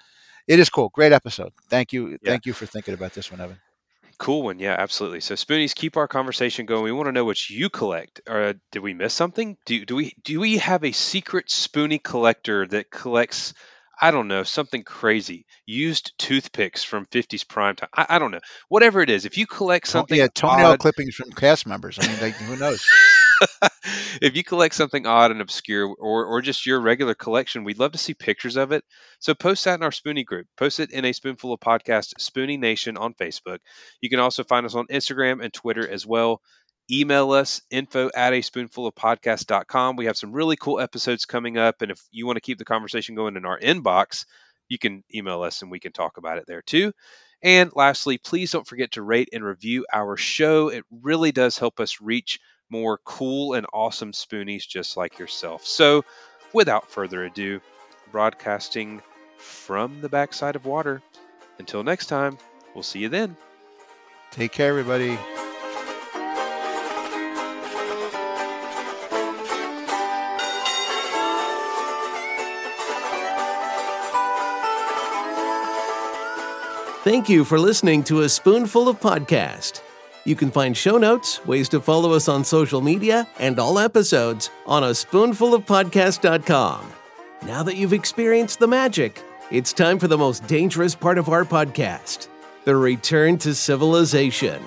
[0.47, 0.91] it is cool.
[0.91, 1.53] Great episode.
[1.69, 2.11] Thank you.
[2.11, 2.19] Yeah.
[2.25, 3.59] Thank you for thinking about this one, Evan.
[4.19, 5.21] Cool one, yeah, absolutely.
[5.21, 6.85] So Spoonies, keep our conversation going.
[6.85, 8.21] We want to know what you collect.
[8.27, 9.57] Uh, did we miss something?
[9.67, 13.55] Do do we do we have a secret Spoonie collector that collects?
[14.01, 15.47] I don't know something crazy.
[15.65, 17.89] Used toothpicks from 50s prime time.
[17.95, 18.41] I, I don't know.
[18.69, 21.99] Whatever it is, if you collect something yeah, toenail odd, clippings from cast members.
[22.01, 22.85] I mean, like, who knows?
[24.23, 27.93] if you collect something odd and obscure or, or just your regular collection, we'd love
[27.93, 28.85] to see pictures of it.
[29.21, 30.47] So post that in our Spoonie group.
[30.57, 33.59] Post it in a spoonful of podcast, Spoonie Nation on Facebook.
[34.01, 36.41] You can also find us on Instagram and Twitter as well.
[36.91, 39.97] Email us info at a spoonful of podcast.com.
[39.97, 41.81] We have some really cool episodes coming up.
[41.81, 44.25] And if you want to keep the conversation going in our inbox,
[44.69, 46.93] you can email us and we can talk about it there too.
[47.43, 50.69] And lastly, please don't forget to rate and review our show.
[50.69, 52.39] It really does help us reach
[52.73, 55.67] more cool and awesome spoonies just like yourself.
[55.67, 56.05] So,
[56.55, 57.61] without further ado,
[58.11, 59.03] broadcasting
[59.37, 61.03] from the backside of water.
[61.59, 62.39] Until next time,
[62.75, 63.37] we'll see you then.
[64.31, 65.19] Take care, everybody.
[77.05, 79.83] Thank you for listening to A Spoonful of Podcast.
[80.25, 84.51] You can find show notes, ways to follow us on social media, and all episodes
[84.67, 86.93] on a spoonfulofpodcast.com.
[87.45, 89.21] Now that you've experienced the magic,
[89.51, 92.29] it's time for the most dangerous part of our podcast
[92.65, 94.63] the return to civilization.